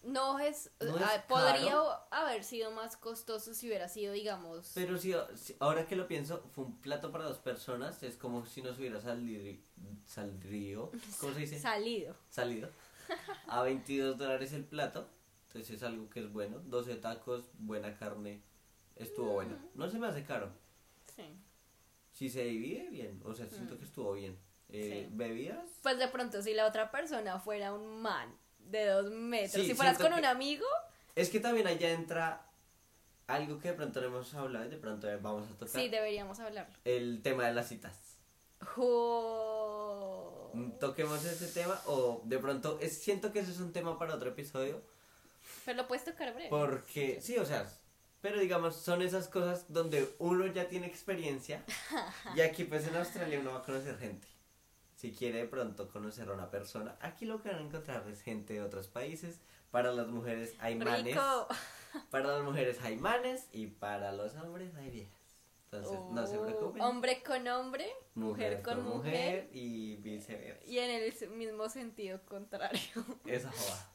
No 0.03 0.39
es, 0.39 0.71
No 0.81 0.97
es 0.97 1.03
ah, 1.03 1.25
podría 1.29 1.67
caro. 1.67 1.91
haber 2.11 2.45
sido 2.45 2.71
más 2.73 2.97
costoso 2.97 3.55
si 3.55 3.67
hubiera 3.69 3.89
sido, 3.89 4.13
digamos, 4.13 4.73
pero 4.75 4.97
sí, 4.99 5.15
sí, 5.37 5.57
ahora 5.61 5.87
que 5.87 5.97
lo 5.97 6.07
pienso, 6.09 6.43
fue 6.55 6.65
un 6.65 6.81
plato 6.81 7.11
para 7.13 7.25
dos 7.25 7.39
personas, 7.39 8.03
es 8.03 8.17
como 8.17 8.45
si 8.47 8.63
nos 8.63 8.79
hubiera 8.79 9.01
salido, 9.01 9.59
salido 10.07 10.91
¿cómo 11.21 11.33
se 11.35 11.41
dice? 11.41 11.59
salido. 11.59 12.15
salido 12.31 12.69
a 13.49 13.63
22 13.63 14.19
dólares 14.19 14.53
el 14.53 14.65
plato. 14.65 15.09
Entonces 15.47 15.77
es 15.77 15.83
algo 15.83 16.11
que 16.11 16.21
es 16.21 16.31
bueno. 16.31 16.59
12 16.67 16.97
tacos, 16.97 17.45
buena 17.59 17.97
carne. 17.97 18.43
Estuvo 18.97 19.33
bueno. 19.33 19.57
No 19.75 19.89
se 19.89 19.99
me 19.99 20.07
hace 20.07 20.23
caro. 20.25 20.51
Sí. 21.17 21.23
Si 22.19 22.29
se 22.29 22.43
divide, 22.43 22.89
bien. 22.91 23.23
O 23.25 23.33
sea, 23.33 23.47
siento 23.47 23.79
que 23.79 23.85
estuvo 23.85 24.13
bien. 24.15 24.37
Eh, 24.71 25.05
Sí. 25.07 25.15
¿Bebidas? 25.15 25.65
Pues 25.83 25.99
de 25.99 26.09
pronto 26.09 26.43
si 26.43 26.53
la 26.53 26.67
otra 26.67 26.91
persona 26.91 27.39
fuera 27.39 27.73
un 27.73 28.03
man 28.03 28.37
de 28.59 28.87
dos 28.87 29.09
metros, 29.13 29.53
Sí, 29.63 29.69
si 29.69 29.75
fueras 29.75 29.97
con 29.99 30.13
un 30.13 30.25
amigo, 30.25 30.67
Es 31.15 31.31
que 31.31 31.39
también 31.39 31.69
allá 31.69 31.91
entra 31.91 32.45
algo 33.29 33.61
que 33.61 33.69
de 33.69 33.75
pronto 33.75 34.01
no 34.01 34.09
hemos 34.09 34.35
hablado 34.35 34.67
y 34.67 34.69
de 34.71 34.79
pronto 34.79 35.07
vamos 35.21 35.49
a 35.49 35.53
tocar. 35.57 35.81
sí, 35.81 35.89
deberíamos 35.89 36.41
hablarlo. 36.41 36.75
El 36.85 37.23
tema 37.23 37.47
de 37.47 37.55
las 37.55 37.69
citas. 37.69 38.17
Mm, 40.55 40.73
Toquemos 40.81 41.25
ese 41.25 41.47
tema 41.49 41.81
o 41.87 42.23
de 42.25 42.39
pronto 42.39 42.79
es, 42.81 42.99
siento 42.99 43.33
que 43.33 43.39
ese 43.41 43.53
es 43.53 43.61
un 43.61 43.73
tema 43.73 43.97
para 43.97 44.15
otro 44.17 44.31
episodio. 44.31 44.83
Pero 45.65 45.83
lo 45.83 45.89
puedes 45.89 46.05
tocar 46.05 46.35
breve. 46.35 46.51
Porque, 46.51 47.21
sí, 47.21 47.39
o 47.39 47.45
sea, 47.45 47.65
pero 48.21 48.39
digamos, 48.41 48.77
son 48.77 49.03
esas 49.03 49.29
cosas 49.29 49.67
donde 49.73 50.09
uno 50.19 50.47
ya 50.47 50.69
tiene 50.69 50.87
experiencia 50.87 51.65
y 52.35 52.41
aquí 52.41 52.65
pues 52.65 52.87
en 52.89 52.97
Australia 52.97 53.39
uno 53.41 53.53
va 53.53 53.59
a 53.59 53.63
conocer 53.63 53.97
gente. 53.99 54.27
Si 54.97 55.13
quiere 55.13 55.39
de 55.41 55.47
pronto 55.47 55.89
conocer 55.89 56.29
a 56.29 56.33
una 56.33 56.51
persona, 56.51 56.97
aquí 57.01 57.25
lo 57.25 57.41
que 57.41 57.51
van 57.51 57.59
a 57.59 57.63
encontrar 57.63 58.07
es 58.09 58.21
gente 58.23 58.55
de 58.55 58.63
otros 58.63 58.89
países. 58.89 59.39
Para 59.71 59.93
las 59.93 60.09
mujeres 60.09 60.55
hay 60.59 60.75
manes, 60.75 61.05
Rico. 61.15 61.47
para 62.11 62.29
las 62.39 62.43
mujeres 62.43 62.79
hay 62.83 62.97
manes 62.97 63.47
y 63.53 63.67
para 63.69 64.11
los 64.13 64.35
hombres 64.35 64.75
hay 64.75 64.91
viejas. 64.91 65.15
Entonces, 65.71 66.01
no 66.11 66.27
se 66.27 66.39
Oh, 66.39 66.43
preocupen. 66.47 66.81
Hombre 66.83 67.23
con 67.23 67.47
hombre, 67.47 67.87
mujer, 68.15 68.63
con 68.63 68.83
mujer, 68.83 69.51
y 69.53 69.97
viceversa. 69.97 70.65
y 70.65 70.79
en 70.79 70.91
el 70.91 71.31
mismo 71.37 71.69
sentido 71.69 72.21
contrario. 72.25 72.81
Esa 73.27 73.53
joda. 73.53 73.91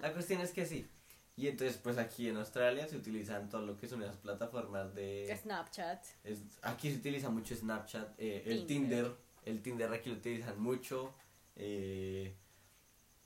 La 0.00 0.12
cuestión 0.12 0.40
es 0.40 0.52
que 0.52 0.64
sí. 0.64 0.88
Y 1.38 1.46
entonces, 1.46 1.76
pues 1.78 1.98
aquí 1.98 2.28
en 2.28 2.36
Australia 2.36 2.88
se 2.88 2.96
utilizan 2.96 3.48
todo 3.48 3.64
lo 3.64 3.76
que 3.76 3.86
son 3.86 4.02
esas 4.02 4.16
plataformas 4.16 4.92
de... 4.94 5.32
Snapchat. 5.40 6.04
es- 6.24 6.40
aquí 6.62 6.90
se 6.90 6.96
utiliza 6.98 7.30
mucho 7.30 7.54
Snapchat, 7.54 8.18
eh, 8.18 8.42
el 8.44 8.66
Tinder. 8.66 9.04
Tinder. 9.04 9.16
El 9.44 9.62
Tinder 9.62 9.92
aquí 9.92 10.10
lo 10.10 10.16
utilizan 10.16 10.58
mucho. 10.60 11.14
Eh, 11.54 12.34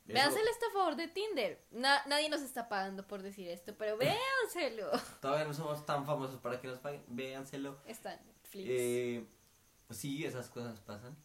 eso- 0.06 0.12
Véanse 0.14 0.40
el 0.40 0.48
estafador 0.48 0.96
de 0.96 1.08
Tinder. 1.08 1.64
Na- 1.70 2.04
nadie 2.06 2.28
nos 2.28 2.42
está 2.42 2.68
pagando 2.68 3.06
por 3.06 3.22
decir 3.22 3.48
esto, 3.48 3.74
pero 3.78 3.96
véanselo. 3.96 4.90
Todavía 5.22 5.46
no 5.46 5.54
somos 5.54 5.86
tan 5.86 6.04
famosos 6.04 6.38
para 6.38 6.60
que 6.60 6.68
nos 6.68 6.80
paguen. 6.80 7.02
Véanselo. 7.08 7.78
Está 7.86 8.16
Netflix. 8.16 8.66
Eh, 8.68 9.26
sí, 9.88 10.24
esas 10.26 10.50
cosas 10.50 10.80
pasan. 10.80 11.16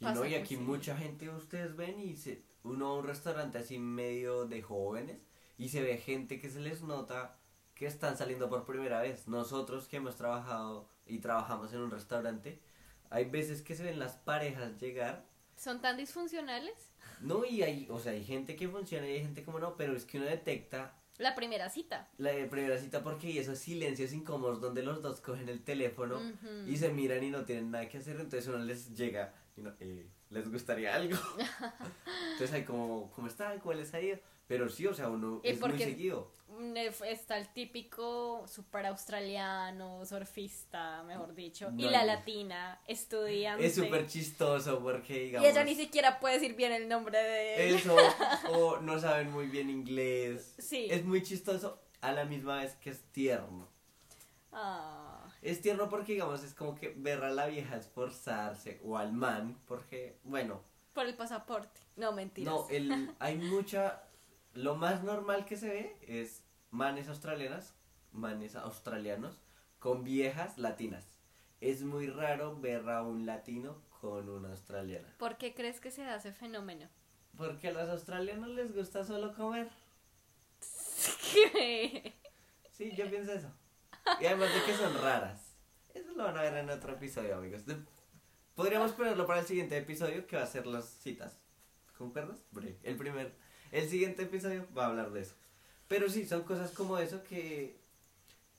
Y 0.00 0.06
no, 0.06 0.24
y 0.26 0.34
aquí 0.34 0.56
mucha 0.56 0.96
gente, 0.96 1.28
ustedes 1.28 1.76
ven 1.76 2.00
y 2.00 2.16
se, 2.16 2.42
uno 2.64 2.86
a 2.88 2.98
un 2.98 3.06
restaurante 3.06 3.58
así 3.58 3.78
medio 3.78 4.46
de 4.46 4.60
jóvenes 4.62 5.18
y 5.60 5.68
se 5.68 5.82
ve 5.82 5.98
gente 5.98 6.40
que 6.40 6.50
se 6.50 6.58
les 6.60 6.82
nota 6.82 7.36
que 7.74 7.86
están 7.86 8.16
saliendo 8.16 8.48
por 8.48 8.64
primera 8.64 9.00
vez. 9.00 9.28
Nosotros 9.28 9.86
que 9.86 9.98
hemos 9.98 10.16
trabajado 10.16 10.88
y 11.06 11.18
trabajamos 11.18 11.72
en 11.72 11.80
un 11.80 11.90
restaurante, 11.90 12.60
hay 13.10 13.24
veces 13.26 13.62
que 13.62 13.74
se 13.74 13.82
ven 13.84 13.98
las 13.98 14.16
parejas 14.16 14.78
llegar, 14.80 15.24
¿Son 15.56 15.80
tan 15.82 15.96
disfuncionales? 15.98 16.90
no, 17.20 17.44
y 17.44 17.62
hay, 17.62 17.86
o 17.90 17.98
sea, 17.98 18.12
hay 18.12 18.24
gente 18.24 18.56
que 18.56 18.68
funciona 18.68 19.06
y 19.06 19.12
hay 19.12 19.20
gente 19.20 19.44
como 19.44 19.58
no, 19.58 19.76
pero 19.76 19.94
es 19.94 20.04
que 20.06 20.16
uno 20.18 20.26
detecta 20.26 20.94
La 21.18 21.34
primera 21.34 21.68
cita. 21.68 22.08
la 22.18 22.30
primera 22.48 22.78
cita 22.78 23.02
porque 23.02 23.26
hay 23.26 23.38
esos 23.38 23.58
silencios 23.58 24.12
incómodos 24.14 24.60
donde 24.62 24.82
los 24.82 25.02
dos 25.02 25.20
cogen 25.20 25.48
el 25.50 25.62
teléfono 25.62 26.16
Ujú. 26.16 26.66
y 26.66 26.76
se 26.78 26.88
miran 26.90 27.22
y 27.22 27.30
no 27.30 27.44
tienen 27.44 27.70
nada 27.70 27.88
que 27.90 27.98
hacer, 27.98 28.16
entonces 28.16 28.48
uno 28.48 28.58
les 28.58 28.94
llega 28.96 29.34
y 29.56 29.60
no, 29.60 29.74
eh, 29.80 30.08
les 30.30 30.50
gustaría 30.50 30.94
algo. 30.94 31.18
entonces 32.32 32.52
hay 32.52 32.64
como, 32.64 33.10
¿cómo 33.14 33.26
está? 33.28 33.58
¿Cómo 33.58 33.74
les 33.74 33.92
ha 33.94 34.00
ido? 34.00 34.18
Pero 34.50 34.68
sí, 34.68 34.84
o 34.84 34.92
sea, 34.92 35.08
uno 35.08 35.40
¿Y 35.44 35.50
es 35.50 35.60
muy 35.60 35.78
seguido. 35.78 36.32
Mm, 36.48 36.76
eh, 36.76 36.92
Está 37.06 37.38
el 37.38 37.52
típico 37.52 38.44
super 38.48 38.84
australiano, 38.86 40.04
surfista, 40.04 41.04
mejor 41.04 41.36
dicho. 41.36 41.70
y 41.78 41.88
la 41.88 42.04
latina, 42.04 42.80
estudiante. 42.88 43.64
Es 43.64 43.76
súper 43.76 44.08
chistoso 44.08 44.80
porque, 44.80 45.14
Y 45.14 45.24
digamos, 45.26 45.48
ella 45.48 45.62
ni 45.62 45.76
siquiera 45.76 46.18
puede 46.18 46.34
decir 46.40 46.56
bien 46.56 46.72
el 46.72 46.88
nombre 46.88 47.16
de 47.22 47.68
él. 47.68 47.74
eso, 47.76 47.96
o 48.50 48.78
no 48.80 48.98
saben 48.98 49.30
muy 49.30 49.46
bien 49.46 49.70
inglés. 49.70 50.56
Sí. 50.58 50.88
Es 50.90 51.04
muy 51.04 51.22
chistoso 51.22 51.80
a 52.00 52.10
la 52.10 52.24
misma 52.24 52.56
vez 52.56 52.74
que 52.74 52.90
es 52.90 53.04
tierno. 53.12 53.68
Ah, 54.50 55.32
Es 55.42 55.62
tierno 55.62 55.88
porque, 55.88 56.14
digamos, 56.14 56.42
es 56.42 56.54
como 56.54 56.74
que 56.74 56.92
ver 56.96 57.22
a 57.22 57.30
la 57.30 57.46
vieja 57.46 57.76
esforzarse 57.76 58.80
o 58.84 58.98
al 58.98 59.12
man, 59.12 59.60
porque, 59.68 60.18
bueno, 60.24 60.60
por 60.92 61.06
el 61.06 61.14
pasaporte. 61.14 61.80
No, 61.94 62.10
mentiras. 62.10 62.52
No, 62.52 62.66
el, 62.68 63.14
hay 63.20 63.36
mucha. 63.36 64.02
Lo 64.54 64.74
más 64.76 65.04
normal 65.04 65.44
que 65.44 65.56
se 65.56 65.68
ve 65.68 65.96
es 66.02 66.44
manes 66.70 67.08
australianas, 67.08 67.74
manes 68.12 68.56
australianos 68.56 69.38
con 69.78 70.04
viejas 70.04 70.58
latinas. 70.58 71.04
Es 71.60 71.82
muy 71.82 72.08
raro 72.08 72.58
ver 72.58 72.88
a 72.88 73.02
un 73.02 73.26
latino 73.26 73.82
con 74.00 74.28
una 74.28 74.50
australiana. 74.50 75.14
¿Por 75.18 75.36
qué 75.36 75.54
crees 75.54 75.80
que 75.80 75.90
se 75.90 76.02
da 76.02 76.16
ese 76.16 76.32
fenómeno? 76.32 76.88
Porque 77.36 77.68
a 77.68 77.72
los 77.72 77.88
australianos 77.88 78.48
les 78.48 78.74
gusta 78.74 79.04
solo 79.04 79.34
comer. 79.34 79.70
¿Qué? 81.32 82.14
Sí, 82.72 82.96
yo 82.96 83.10
pienso 83.10 83.30
eso. 83.34 83.52
Y 84.22 84.24
además 84.24 84.48
de 84.54 84.62
que 84.64 84.74
son 84.74 84.94
raras. 85.02 85.54
Eso 85.92 86.12
lo 86.12 86.24
van 86.24 86.38
a 86.38 86.40
ver 86.40 86.56
en 86.56 86.70
otro 86.70 86.94
episodio, 86.94 87.36
amigos. 87.36 87.60
Podríamos 88.54 88.92
ponerlo 88.92 89.26
para 89.26 89.40
el 89.40 89.46
siguiente 89.46 89.76
episodio, 89.76 90.26
que 90.26 90.36
va 90.36 90.44
a 90.44 90.46
ser 90.46 90.66
las 90.66 90.86
citas. 90.86 91.38
¿Concuerdas? 91.98 92.38
El 92.82 92.96
primer, 92.96 93.34
el 93.72 93.88
siguiente 93.88 94.22
episodio 94.22 94.66
va 94.76 94.84
a 94.84 94.88
hablar 94.88 95.10
de 95.12 95.20
eso. 95.22 95.34
Pero 95.88 96.08
sí, 96.08 96.26
son 96.26 96.42
cosas 96.42 96.70
como 96.72 96.98
eso 96.98 97.22
que 97.24 97.78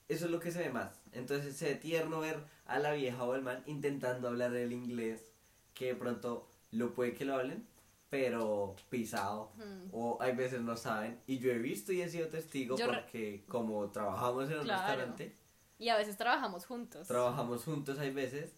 eso 0.09 0.25
es 0.25 0.31
lo 0.31 0.39
que 0.39 0.51
se 0.51 0.59
ve 0.59 0.69
más. 0.69 0.99
Entonces 1.13 1.55
se 1.55 1.65
ve 1.69 1.75
tierno 1.75 2.19
ver 2.19 2.43
a 2.65 2.79
la 2.79 2.91
vieja 2.93 3.23
o 3.23 3.33
al 3.33 3.41
man 3.41 3.63
intentando 3.65 4.27
hablar 4.27 4.53
el 4.55 4.73
inglés, 4.73 5.31
que 5.73 5.87
de 5.87 5.95
pronto 5.95 6.47
lo 6.71 6.93
puede 6.93 7.13
que 7.13 7.23
lo 7.25 7.35
hablen, 7.35 7.65
pero 8.09 8.75
pisado. 8.89 9.51
Mm. 9.55 9.89
O 9.93 10.17
hay 10.21 10.35
veces 10.35 10.61
no 10.61 10.75
saben. 10.75 11.17
Y 11.27 11.39
yo 11.39 11.51
he 11.51 11.57
visto 11.59 11.93
y 11.93 12.01
he 12.01 12.09
sido 12.09 12.27
testigo 12.27 12.77
Yo 12.77 12.87
porque 12.87 13.45
como 13.47 13.89
trabajamos 13.89 14.49
en 14.49 14.57
un 14.59 14.63
Claro. 14.65 14.81
restaurante, 14.87 15.35
Y 15.79 15.87
a 15.89 15.97
veces 15.97 16.17
trabajamos 16.17 16.65
juntos. 16.65 17.07
trabajamos 17.07 17.63
juntos 17.63 17.97
hay 17.97 18.11
veces, 18.11 18.53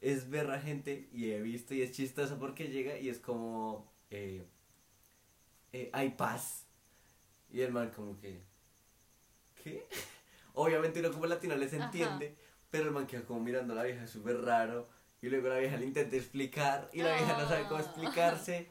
es 0.00 0.30
ver 0.30 0.48
a 0.50 0.60
gente 0.60 1.08
y 1.12 1.30
he 1.32 1.42
visto 1.42 1.74
y 1.74 1.82
es 1.82 1.90
chistoso 1.92 2.38
porque 2.38 2.68
llega 2.68 2.96
y 2.98 3.08
es 3.08 3.18
como, 3.18 3.92
eh, 4.10 4.44
eh, 5.72 5.90
hay 5.92 6.10
paz. 6.10 6.66
Y 7.50 7.60
el 7.60 7.72
man 7.72 7.90
como 7.90 8.18
que, 8.18 8.42
¿qué? 9.62 9.86
Obviamente 10.54 11.00
uno 11.00 11.10
como 11.12 11.26
latino 11.26 11.54
les 11.56 11.72
Ajá. 11.74 11.84
entiende, 11.84 12.36
pero 12.70 12.84
el 12.84 12.90
man 12.90 13.06
queda 13.06 13.22
como 13.24 13.40
mirando 13.40 13.72
a 13.72 13.76
la 13.76 13.82
vieja 13.84 14.06
súper 14.06 14.40
raro. 14.42 14.88
Y 15.20 15.28
luego 15.28 15.48
la 15.48 15.58
vieja 15.58 15.76
le 15.76 15.86
intenta 15.86 16.16
explicar 16.16 16.90
y 16.92 17.00
la 17.02 17.14
vieja 17.14 17.38
no 17.38 17.48
sabe 17.48 17.62
cómo 17.64 17.76
Ah. 17.76 17.80
explicarse. 17.82 18.68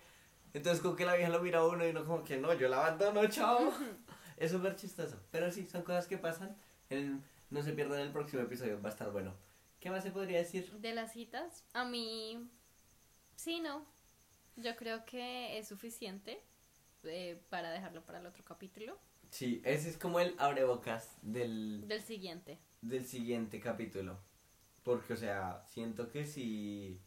Entonces 0.53 0.81
como 0.81 0.95
que 0.97 1.05
la 1.05 1.15
vieja 1.15 1.29
lo 1.31 1.41
mira 1.41 1.59
a 1.59 1.65
uno 1.67 1.85
y 1.85 1.91
uno 1.91 2.03
como 2.05 2.23
que 2.25 2.37
no, 2.37 2.53
yo 2.53 2.67
la 2.67 2.77
abandono, 2.85 3.25
chao. 3.27 3.71
es 4.37 4.51
súper 4.51 4.75
chistoso. 4.75 5.17
Pero 5.31 5.49
sí, 5.51 5.65
son 5.65 5.83
cosas 5.83 6.07
que 6.07 6.17
pasan. 6.17 6.57
El- 6.89 7.21
no 7.51 7.61
se 7.63 7.71
pierdan 7.73 7.99
el 8.01 8.11
próximo 8.11 8.41
episodio, 8.41 8.81
va 8.81 8.89
a 8.89 8.91
estar 8.91 9.11
bueno. 9.11 9.33
¿Qué 9.79 9.89
más 9.89 10.03
se 10.03 10.11
podría 10.11 10.39
decir? 10.39 10.71
De 10.73 10.93
las 10.93 11.13
citas, 11.13 11.63
a 11.73 11.85
mí, 11.85 12.49
sí, 13.35 13.59
no. 13.59 13.85
Yo 14.57 14.75
creo 14.75 15.05
que 15.05 15.57
es 15.57 15.67
suficiente. 15.67 16.41
Eh, 17.03 17.41
para 17.49 17.71
dejarlo 17.71 18.03
para 18.05 18.19
el 18.19 18.25
otro 18.25 18.43
capítulo. 18.43 18.97
Sí, 19.29 19.61
ese 19.65 19.89
es 19.89 19.97
como 19.97 20.19
el 20.19 20.35
abrebocas 20.37 21.17
del, 21.21 21.87
Del 21.87 22.01
siguiente. 22.01 22.59
del 22.81 23.05
siguiente 23.05 23.59
capítulo. 23.59 24.19
Porque, 24.83 25.13
o 25.13 25.17
sea, 25.17 25.63
siento 25.67 26.09
que 26.09 26.25
sí. 26.25 26.99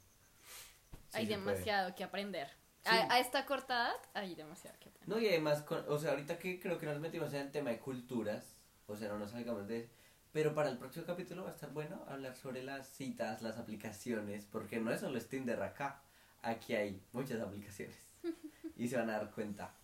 sí 1.11 1.17
hay 1.19 1.27
puede. 1.27 1.39
demasiado 1.39 1.95
que 1.95 2.05
aprender. 2.05 2.49
Sí. 2.83 2.91
A, 2.91 3.15
a 3.15 3.19
esta 3.19 3.47
cortada 3.47 3.93
hay 4.15 4.35
demasiado 4.35 4.77
que 4.79 4.89
aprender. 4.91 5.09
No, 5.09 5.21
y 5.21 5.29
además, 5.29 5.63
con- 5.63 5.85
o 5.89 5.99
sea, 5.99 6.11
ahorita 6.13 6.39
que 6.39 6.61
creo 6.61 6.79
que 6.79 6.87
nos 6.87 7.01
metimos 7.01 7.33
en 7.35 7.41
el 7.43 7.51
tema 7.51 7.71
de 7.71 7.79
culturas, 7.81 8.57
o 8.87 8.97
sea, 8.97 9.09
no 9.09 9.19
nos 9.19 9.31
salgamos 9.33 9.67
de 9.67 9.89
Pero 10.33 10.55
para 10.55 10.69
el 10.69 10.79
próximo 10.79 11.07
capítulo 11.07 11.45
va 11.45 11.51
a 11.51 11.53
estar 11.53 11.73
bueno 11.73 12.05
hablar 12.09 12.35
sobre 12.37 12.63
las 12.63 12.89
citas, 12.89 13.41
las 13.43 13.57
aplicaciones, 13.59 14.45
porque 14.47 14.81
no 14.81 14.93
es 14.93 15.01
solo 15.01 15.19
Tinder 15.21 15.63
acá, 15.63 16.03
aquí 16.43 16.75
hay 16.75 17.03
muchas 17.13 17.41
aplicaciones 17.41 17.97
y 18.77 18.89
se 18.89 18.97
van 18.97 19.11
a 19.11 19.19
dar 19.19 19.31
cuenta. 19.31 19.75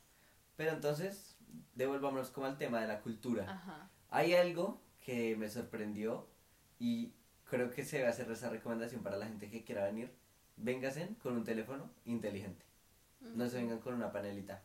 Pero 0.60 0.72
entonces, 0.72 1.38
devolvámonos 1.74 2.28
como 2.28 2.44
al 2.46 2.58
tema 2.58 2.82
de 2.82 2.86
la 2.86 3.00
cultura. 3.00 3.50
Ajá. 3.50 3.88
Hay 4.10 4.34
algo 4.34 4.78
que 5.00 5.34
me 5.34 5.48
sorprendió 5.48 6.28
y 6.78 7.14
creo 7.44 7.70
que 7.70 7.82
se 7.82 7.96
debe 7.96 8.10
hacer 8.10 8.30
esa 8.30 8.50
recomendación 8.50 9.02
para 9.02 9.16
la 9.16 9.24
gente 9.24 9.48
que 9.48 9.64
quiera 9.64 9.86
venir. 9.86 10.12
Véngasen 10.58 11.14
con 11.14 11.34
un 11.34 11.44
teléfono 11.44 11.90
inteligente. 12.04 12.62
No 13.20 13.48
se 13.48 13.56
vengan 13.56 13.78
con 13.78 13.94
una 13.94 14.12
panelita. 14.12 14.62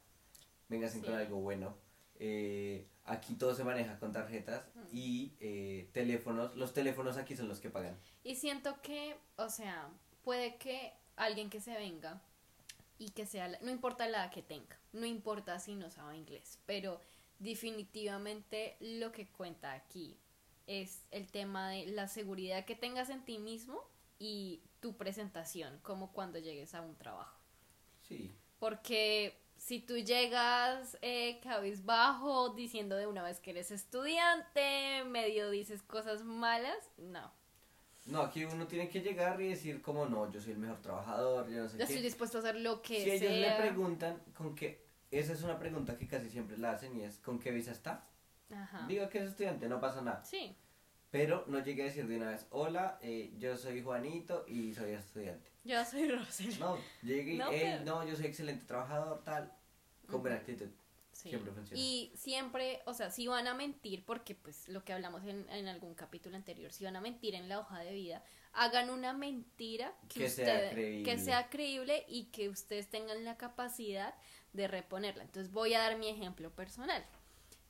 Vénganse 0.67 0.99
con 0.99 1.11
Sí. 1.11 1.13
algo 1.13 1.39
bueno. 1.39 1.77
Eh, 2.19 2.89
aquí 3.05 3.35
todo 3.35 3.55
se 3.55 3.63
maneja 3.63 3.97
con 3.97 4.11
tarjetas 4.11 4.65
y 4.91 5.31
eh, 5.39 5.89
teléfonos. 5.93 6.57
Los 6.57 6.73
teléfonos 6.73 7.15
aquí 7.15 7.37
son 7.37 7.47
los 7.47 7.61
que 7.61 7.69
pagan. 7.69 7.97
Y 8.21 8.35
siento 8.35 8.81
que, 8.81 9.15
o 9.37 9.47
sea, 9.47 9.87
puede 10.25 10.57
que 10.57 10.91
alguien 11.15 11.49
que 11.49 11.61
se 11.61 11.73
venga 11.73 12.21
y 12.97 13.09
que 13.11 13.25
sea, 13.25 13.47
la- 13.47 13.59
no 13.59 13.71
importa 13.71 14.07
la 14.07 14.25
edad 14.25 14.31
que 14.31 14.41
tenga, 14.41 14.79
no 14.93 15.05
importa 15.05 15.59
si 15.59 15.75
no 15.75 15.89
sabe 15.89 16.17
inglés, 16.17 16.59
pero 16.65 16.99
definitivamente 17.39 18.77
lo 18.79 19.11
que 19.11 19.27
cuenta 19.27 19.73
aquí 19.73 20.17
es 20.67 21.05
el 21.11 21.31
tema 21.31 21.69
de 21.69 21.87
la 21.87 22.07
seguridad 22.07 22.65
que 22.65 22.75
tengas 22.75 23.09
en 23.09 23.23
ti 23.25 23.37
mismo 23.37 23.81
y 24.17 24.61
tu 24.79 24.95
presentación, 24.97 25.79
como 25.83 26.11
cuando 26.13 26.39
llegues 26.39 26.73
a 26.73 26.81
un 26.81 26.95
trabajo. 26.95 27.37
Sí. 28.01 28.33
Porque 28.59 29.37
si 29.57 29.79
tú 29.79 29.97
llegas 29.97 30.97
eh, 31.01 31.39
cabizbajo 31.41 32.49
diciendo 32.49 32.95
de 32.95 33.07
una 33.07 33.23
vez 33.23 33.39
que 33.39 33.51
eres 33.51 33.71
estudiante, 33.71 35.03
medio 35.05 35.49
dices 35.49 35.83
cosas 35.83 36.23
malas, 36.23 36.89
no. 36.97 37.31
No, 38.05 38.21
aquí 38.21 38.45
uno 38.45 38.67
tiene 38.67 38.87
que 38.87 39.01
llegar 39.01 39.41
y 39.41 39.49
decir 39.49 39.81
como 39.81 40.05
no, 40.05 40.31
yo 40.31 40.39
soy 40.39 40.51
el 40.53 40.59
mejor 40.59 40.79
trabajador, 40.81 41.49
yo 41.49 41.63
no 41.63 41.67
sé 41.69 41.73
Yo 41.73 41.85
qué. 41.87 41.93
estoy 41.93 42.01
dispuesto 42.03 42.37
a 42.37 42.41
hacer 42.41 42.55
lo 42.57 42.81
que 42.81 43.03
si 43.03 43.09
ellos 43.11 43.31
le 43.31 43.45
sea. 43.45 43.57
preguntan 43.57 44.21
con 44.35 44.53
qué, 44.53 44.85
esa 45.09 45.33
es 45.33 45.41
una 45.41 45.57
pregunta 45.57 45.97
que 45.97 46.07
casi 46.07 46.29
siempre 46.29 46.57
la 46.57 46.71
hacen 46.71 46.95
y 46.95 47.03
es 47.03 47.17
¿con 47.17 47.39
qué 47.39 47.51
visa 47.51 47.71
está? 47.71 48.07
Ajá. 48.53 48.85
Diga 48.87 49.09
que 49.09 49.17
es 49.19 49.29
estudiante, 49.29 49.67
no 49.67 49.79
pasa 49.79 50.01
nada. 50.01 50.23
Sí, 50.23 50.55
Pero 51.09 51.45
no 51.47 51.59
llegue 51.63 51.81
a 51.83 51.85
decir 51.85 52.05
de 52.07 52.17
una 52.17 52.29
vez, 52.31 52.45
hola, 52.51 52.99
eh, 53.01 53.33
yo 53.39 53.55
soy 53.57 53.81
Juanito 53.81 54.43
y 54.47 54.73
soy 54.73 54.91
estudiante. 54.91 55.49
yo 55.63 55.83
soy 55.83 56.07
Rosel. 56.11 56.59
No, 56.59 56.77
llegue 57.01 57.33
y, 57.33 57.37
No, 57.37 57.49
"Ey, 57.51 57.61
pero- 57.61 57.85
no, 57.85 58.05
yo 58.07 58.15
soy 58.15 58.25
excelente 58.27 58.65
trabajador, 58.65 59.23
tal. 59.23 59.51
Con 60.07 60.21
buena 60.21 60.35
actitud. 60.37 60.67
Sí. 61.15 61.29
Siempre 61.29 61.53
funciona. 61.53 61.81
Y 61.81 62.11
siempre, 62.13 62.81
o 62.85 62.93
sea, 62.93 63.09
si 63.09 63.25
van 63.27 63.47
a 63.47 63.53
mentir, 63.53 64.03
porque 64.05 64.35
pues 64.35 64.67
lo 64.67 64.83
que 64.83 64.91
hablamos 64.91 65.23
en, 65.23 65.49
en 65.49 65.69
algún 65.69 65.95
capítulo 65.95 66.35
anterior, 66.35 66.73
si 66.73 66.83
van 66.83 66.97
a 66.97 66.99
mentir 67.01 67.35
en 67.35 67.47
la 67.47 67.59
hoja 67.59 67.79
de 67.79 67.93
vida, 67.93 68.21
hagan 68.51 68.89
una 68.89 69.13
mentira 69.13 69.93
que, 70.09 70.19
Que 70.19 70.29
sea 70.29 70.69
creíble. 70.71 71.03
que 71.09 71.17
sea 71.17 71.49
creíble 71.49 72.03
y 72.09 72.25
que 72.25 72.49
ustedes 72.49 72.89
tengan 72.89 73.23
la 73.23 73.37
capacidad 73.37 74.13
de 74.51 74.67
reponerla. 74.67 75.23
Entonces 75.23 75.53
voy 75.53 75.73
a 75.73 75.79
dar 75.79 75.97
mi 75.97 76.09
ejemplo 76.09 76.51
personal. 76.51 77.05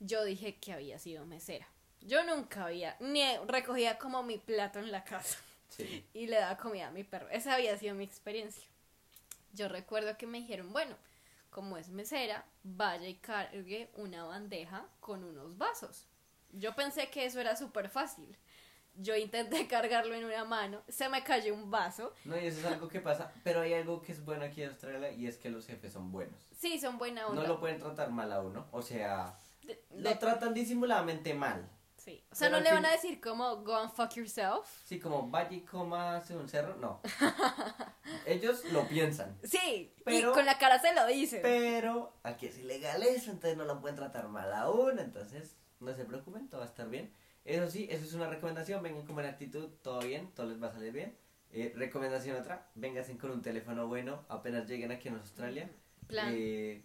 Yo 0.00 0.24
dije 0.24 0.56
que 0.56 0.72
había 0.72 0.98
sido 0.98 1.24
mesera. 1.24 1.68
Yo 2.00 2.24
nunca 2.24 2.64
había, 2.66 2.96
ni 2.98 3.22
recogía 3.46 3.96
como 3.96 4.24
mi 4.24 4.38
plato 4.38 4.80
en 4.80 4.90
la 4.90 5.04
casa 5.04 5.38
Sí. 5.68 6.04
y 6.14 6.26
le 6.26 6.36
daba 6.36 6.56
comida 6.56 6.88
a 6.88 6.90
mi 6.90 7.04
perro. 7.04 7.28
Esa 7.30 7.54
había 7.54 7.78
sido 7.78 7.94
mi 7.94 8.02
experiencia. 8.02 8.64
Yo 9.52 9.68
recuerdo 9.68 10.16
que 10.18 10.26
me 10.26 10.38
dijeron, 10.38 10.72
bueno, 10.72 10.96
como 11.50 11.78
es 11.78 11.88
mesera, 11.88 12.44
vaya 12.74 13.08
y 13.08 13.14
cargue 13.16 13.90
una 13.94 14.24
bandeja 14.24 14.86
con 15.00 15.24
unos 15.24 15.56
vasos. 15.56 16.06
Yo 16.52 16.74
pensé 16.74 17.08
que 17.10 17.24
eso 17.24 17.40
era 17.40 17.54
súper 17.56 17.88
fácil. 17.88 18.36
Yo 18.94 19.14
intenté 19.14 19.66
cargarlo 19.68 20.14
en 20.14 20.24
una 20.24 20.44
mano, 20.44 20.82
se 20.88 21.08
me 21.08 21.22
cayó 21.22 21.54
un 21.54 21.70
vaso. 21.70 22.12
No, 22.24 22.36
y 22.38 22.46
eso 22.46 22.60
es 22.60 22.66
algo 22.66 22.88
que 22.88 23.00
pasa. 23.00 23.32
Pero 23.44 23.60
hay 23.60 23.74
algo 23.74 24.00
que 24.02 24.12
es 24.12 24.24
bueno 24.24 24.44
aquí 24.44 24.62
en 24.62 24.70
Australia 24.70 25.12
y 25.12 25.26
es 25.26 25.36
que 25.36 25.50
los 25.50 25.66
jefes 25.66 25.92
son 25.92 26.10
buenos. 26.10 26.40
Sí, 26.58 26.78
son 26.80 26.96
buena 26.98 27.26
onda. 27.26 27.42
No 27.42 27.48
lo 27.48 27.60
pueden 27.60 27.78
tratar 27.78 28.10
mal 28.10 28.32
a 28.32 28.40
uno. 28.40 28.66
O 28.72 28.80
sea, 28.82 29.38
De- 29.64 29.84
lo 29.96 30.18
tratan 30.18 30.54
disimuladamente 30.54 31.34
mal. 31.34 31.68
Sí. 32.06 32.24
O 32.30 32.34
sea, 32.34 32.48
pero 32.48 32.58
no 32.58 32.64
le 32.64 32.70
fin- 32.70 32.76
van 32.76 32.86
a 32.86 32.92
decir 32.92 33.20
como, 33.20 33.56
go 33.62 33.76
and 33.76 33.92
fuck 33.92 34.12
yourself. 34.14 34.66
Sí, 34.86 34.98
como 34.98 35.28
vaya 35.28 35.54
y 35.54 35.60
cómase 35.60 36.34
un 36.34 36.48
cerro. 36.48 36.76
No. 36.76 37.02
Ellos 38.26 38.64
lo 38.72 38.86
piensan. 38.88 39.36
Sí, 39.44 39.92
Pero- 40.04 40.30
y 40.30 40.34
con 40.34 40.46
la 40.46 40.56
cara 40.58 40.78
se 40.80 40.94
lo 40.94 41.06
dicen. 41.06 41.40
Pero 41.42 42.12
aquí 42.22 42.46
es 42.46 42.58
ilegal 42.58 43.02
eso, 43.02 43.30
entonces 43.30 43.56
no 43.58 43.64
lo 43.64 43.80
pueden 43.80 43.96
tratar 43.96 44.28
mal 44.28 44.52
aún, 44.54 44.98
entonces 44.98 45.56
no 45.80 45.92
se 45.94 46.04
preocupen, 46.04 46.48
todo 46.48 46.60
va 46.60 46.66
a 46.66 46.68
estar 46.70 46.88
bien. 46.88 47.12
Eso 47.44 47.70
sí, 47.70 47.86
eso 47.90 48.04
es 48.04 48.14
una 48.14 48.28
recomendación, 48.28 48.82
vengan 48.82 49.04
con 49.04 49.14
buena 49.14 49.30
actitud, 49.30 49.68
todo 49.82 50.00
bien, 50.00 50.32
todo 50.34 50.46
les 50.46 50.60
va 50.62 50.68
a 50.68 50.72
salir 50.72 50.92
bien. 50.92 51.16
Eh, 51.52 51.72
recomendación 51.76 52.36
otra, 52.40 52.66
vénganse 52.74 53.16
con 53.18 53.30
un 53.30 53.40
teléfono 53.42 53.86
bueno, 53.86 54.24
apenas 54.28 54.66
lleguen 54.68 54.90
aquí 54.90 55.08
en 55.08 55.14
Australia. 55.16 55.70
Plan. 56.08 56.32
Eh, 56.36 56.84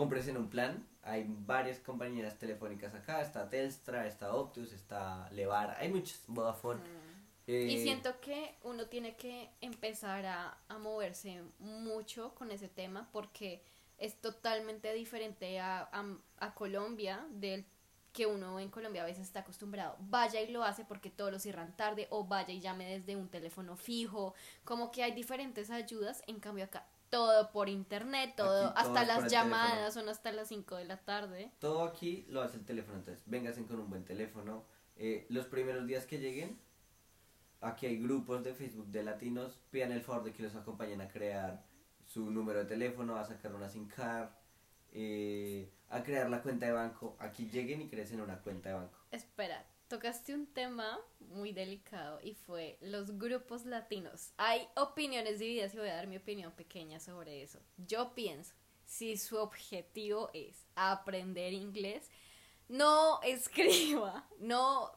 cómprense 0.00 0.32
un 0.32 0.48
plan, 0.48 0.86
hay 1.02 1.26
varias 1.28 1.78
compañías 1.78 2.38
telefónicas 2.38 2.94
acá, 2.94 3.20
está 3.20 3.50
Telstra, 3.50 4.06
está 4.06 4.34
Optus, 4.34 4.72
está 4.72 5.28
Levar, 5.30 5.76
hay 5.78 5.90
muchas, 5.90 6.22
Vodafone. 6.26 6.80
Mm. 6.80 7.20
Eh, 7.46 7.66
Y 7.72 7.82
siento 7.82 8.18
que 8.20 8.54
uno 8.62 8.86
tiene 8.86 9.14
que 9.16 9.50
empezar 9.60 10.24
a, 10.24 10.56
a 10.68 10.78
moverse 10.78 11.42
mucho 11.58 12.34
con 12.34 12.50
ese 12.50 12.68
tema 12.68 13.10
porque 13.12 13.62
es 13.98 14.18
totalmente 14.22 14.90
diferente 14.94 15.60
a, 15.60 15.80
a- 15.92 16.16
a 16.38 16.54
Colombia 16.54 17.26
del 17.32 17.66
que 18.14 18.24
uno 18.26 18.58
en 18.58 18.70
Colombia 18.70 19.02
a 19.02 19.06
veces 19.06 19.24
está 19.26 19.40
acostumbrado. 19.40 19.96
Vaya 20.00 20.40
y 20.40 20.50
lo 20.50 20.64
hace 20.64 20.86
porque 20.86 21.10
todos 21.10 21.30
lo 21.30 21.38
cierran 21.38 21.76
tarde 21.76 22.06
o 22.10 22.24
vaya 22.24 22.54
y 22.54 22.60
llame 22.60 22.86
desde 22.88 23.16
un 23.16 23.28
teléfono 23.28 23.76
fijo. 23.76 24.34
Como 24.64 24.90
que 24.92 25.02
hay 25.02 25.12
diferentes 25.12 25.70
ayudas, 25.70 26.22
en 26.26 26.40
cambio 26.40 26.64
acá 26.64 26.86
todo 27.10 27.50
por 27.50 27.68
internet, 27.68 28.34
todo, 28.36 28.68
Aquí 28.68 28.74
hasta 28.76 29.04
las 29.04 29.30
llamadas 29.30 29.92
son 29.94 30.08
hasta 30.08 30.32
las 30.32 30.48
5 30.48 30.76
de 30.76 30.84
la 30.84 30.96
tarde. 30.98 31.52
Todo 31.58 31.84
aquí 31.84 32.24
lo 32.28 32.40
hace 32.40 32.56
el 32.56 32.64
teléfono, 32.64 32.98
entonces 32.98 33.22
vénganse 33.26 33.64
con 33.66 33.80
un 33.80 33.90
buen 33.90 34.04
teléfono. 34.04 34.64
Eh, 34.96 35.26
los 35.28 35.46
primeros 35.46 35.86
días 35.86 36.06
que 36.06 36.18
lleguen, 36.18 36.60
aquí 37.60 37.86
hay 37.86 37.98
grupos 37.98 38.44
de 38.44 38.54
Facebook 38.54 38.86
de 38.86 39.02
latinos, 39.02 39.58
pidan 39.70 39.92
el 39.92 40.02
favor 40.02 40.24
de 40.24 40.32
que 40.32 40.42
los 40.42 40.54
acompañen 40.54 41.00
a 41.00 41.08
crear 41.08 41.64
su 42.06 42.30
número 42.30 42.60
de 42.60 42.64
teléfono, 42.66 43.16
a 43.16 43.24
sacar 43.24 43.54
una 43.54 43.68
SIM 43.68 43.88
card, 43.88 44.30
eh, 44.92 45.70
a 45.88 46.02
crear 46.02 46.28
la 46.30 46.42
cuenta 46.42 46.66
de 46.66 46.72
banco. 46.72 47.16
Aquí 47.18 47.48
lleguen 47.48 47.82
y 47.82 47.88
crecen 47.88 48.20
una 48.20 48.40
cuenta 48.40 48.70
de 48.70 48.74
banco. 48.76 48.98
Espera, 49.10 49.64
tocaste 49.90 50.32
un 50.32 50.46
tema 50.46 51.00
muy 51.18 51.52
delicado 51.52 52.20
y 52.22 52.34
fue 52.34 52.78
los 52.80 53.18
grupos 53.18 53.66
latinos. 53.66 54.32
Hay 54.36 54.68
opiniones 54.76 55.40
divididas 55.40 55.74
y 55.74 55.78
voy 55.78 55.88
a 55.88 55.96
dar 55.96 56.06
mi 56.06 56.16
opinión 56.16 56.52
pequeña 56.52 57.00
sobre 57.00 57.42
eso. 57.42 57.58
Yo 57.76 58.14
pienso, 58.14 58.54
si 58.84 59.16
su 59.16 59.36
objetivo 59.36 60.30
es 60.32 60.64
aprender 60.76 61.52
inglés, 61.52 62.08
no 62.68 63.20
escriba, 63.24 64.28
no 64.38 64.92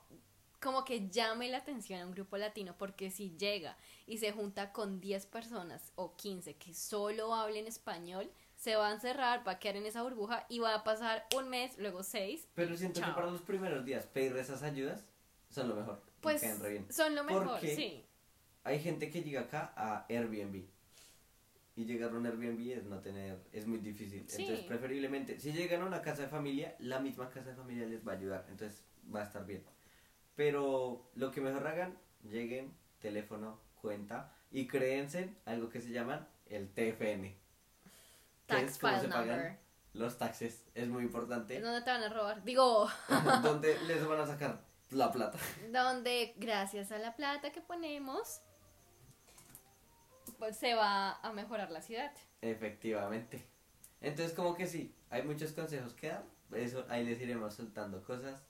como 0.61 0.85
que 0.85 1.09
llame 1.09 1.49
la 1.49 1.57
atención 1.57 1.99
a 1.99 2.05
un 2.05 2.11
grupo 2.11 2.37
latino 2.37 2.75
porque 2.77 3.09
si 3.09 3.35
llega 3.35 3.75
y 4.05 4.19
se 4.19 4.31
junta 4.31 4.71
con 4.71 5.01
10 5.01 5.25
personas 5.25 5.91
o 5.95 6.15
15 6.15 6.55
que 6.55 6.75
solo 6.75 7.33
hablen 7.33 7.65
español, 7.65 8.31
se 8.63 8.77
va 8.77 8.87
a 8.87 8.93
encerrar, 8.93 9.45
va 9.45 9.53
a 9.53 9.59
quedar 9.59 9.75
en 9.75 9.85
esa 9.85 10.03
burbuja 10.03 10.45
y 10.47 10.59
va 10.59 10.73
a 10.73 10.85
pasar 10.85 11.27
un 11.35 11.49
mes, 11.49 11.77
luego 11.77 12.01
seis 12.01 12.47
Pero 12.55 12.77
siento 12.77 13.01
Chao. 13.01 13.09
que 13.09 13.15
para 13.15 13.29
los 13.29 13.41
primeros 13.41 13.83
días 13.83 14.05
pedir 14.05 14.37
esas 14.37 14.63
ayudas 14.63 15.03
son 15.49 15.67
lo 15.67 15.75
mejor. 15.75 16.01
Pues 16.21 16.39
caen 16.39 16.61
re 16.61 16.69
bien. 16.69 16.87
son 16.89 17.13
lo 17.13 17.25
mejor, 17.25 17.45
Porque 17.45 17.75
sí. 17.75 18.05
Hay 18.63 18.79
gente 18.79 19.11
que 19.11 19.21
llega 19.21 19.41
acá 19.41 19.73
a 19.75 20.05
Airbnb. 20.07 20.63
Y 21.75 21.83
llegar 21.83 22.11
a 22.11 22.13
un 22.13 22.25
Airbnb 22.25 22.71
es 22.71 22.85
no 22.85 23.01
tener, 23.01 23.37
es 23.51 23.67
muy 23.67 23.79
difícil. 23.79 24.23
Sí. 24.29 24.43
Entonces, 24.43 24.65
preferiblemente, 24.65 25.41
si 25.41 25.51
llegan 25.51 25.81
a 25.81 25.85
una 25.85 26.01
casa 26.01 26.21
de 26.21 26.27
familia, 26.29 26.77
la 26.79 26.99
misma 26.99 27.29
casa 27.29 27.49
de 27.49 27.55
familia 27.57 27.85
les 27.85 28.07
va 28.07 28.13
a 28.13 28.15
ayudar. 28.15 28.45
Entonces, 28.49 28.85
va 29.13 29.19
a 29.19 29.23
estar 29.25 29.45
bien. 29.45 29.65
Pero 30.37 31.11
lo 31.15 31.31
que 31.31 31.41
mejor 31.41 31.67
hagan, 31.67 31.97
lleguen, 32.23 32.71
teléfono, 33.01 33.59
cuenta 33.81 34.33
y 34.51 34.67
créense 34.67 35.33
algo 35.43 35.67
que 35.67 35.81
se 35.81 35.89
llaman 35.89 36.25
el 36.45 36.69
TFN. 36.69 37.42
Tax 38.45 38.77
file 38.79 38.99
se 38.99 39.07
pagan 39.07 39.27
number. 39.27 39.59
los 39.93 40.17
taxes. 40.17 40.65
Es 40.75 40.87
muy 40.87 41.03
importante. 41.03 41.59
¿Dónde 41.59 41.81
te 41.81 41.89
van 41.89 42.03
a 42.03 42.09
robar? 42.09 42.43
Digo, 42.43 42.89
donde 43.43 43.77
les 43.87 44.05
van 44.07 44.19
a 44.19 44.27
sacar 44.27 44.61
la 44.91 45.11
plata. 45.11 45.37
donde 45.71 46.33
gracias 46.37 46.91
a 46.91 46.97
la 46.99 47.15
plata 47.15 47.51
que 47.51 47.61
ponemos, 47.61 48.41
pues 50.37 50.57
se 50.57 50.75
va 50.75 51.19
a 51.21 51.33
mejorar 51.33 51.71
la 51.71 51.81
ciudad. 51.81 52.11
Efectivamente. 52.41 53.45
Entonces, 54.01 54.35
como 54.35 54.55
que 54.55 54.67
sí, 54.67 54.93
hay 55.09 55.23
muchos 55.23 55.53
consejos 55.53 55.93
que 55.93 56.09
dar. 56.09 56.25
Eso, 56.53 56.85
ahí 56.89 57.05
les 57.05 57.19
iremos 57.21 57.53
soltando 57.53 58.03
cosas. 58.03 58.43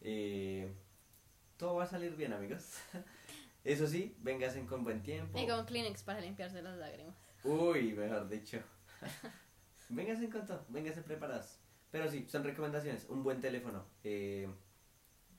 Eh, 0.00 0.74
todo 1.56 1.76
va 1.76 1.84
a 1.84 1.86
salir 1.86 2.16
bien, 2.16 2.32
amigos. 2.32 2.78
Eso 3.64 3.86
sí, 3.86 4.14
véngasen 4.20 4.66
con 4.66 4.84
buen 4.84 5.02
tiempo. 5.02 5.38
Y 5.38 5.46
con 5.46 5.64
Kleenex 5.64 6.02
para 6.02 6.20
limpiarse 6.20 6.62
las 6.62 6.76
lágrimas. 6.76 7.16
Uy, 7.44 7.92
mejor 7.94 8.28
dicho. 8.28 8.60
Véngasen 9.88 10.30
con 10.30 10.46
todo, 10.46 10.64
véngasen 10.68 11.04
preparados. 11.04 11.58
Pero 11.90 12.10
sí, 12.10 12.26
son 12.28 12.44
recomendaciones. 12.44 13.06
Un 13.08 13.22
buen 13.22 13.40
teléfono. 13.40 13.84
Eh, 14.04 14.48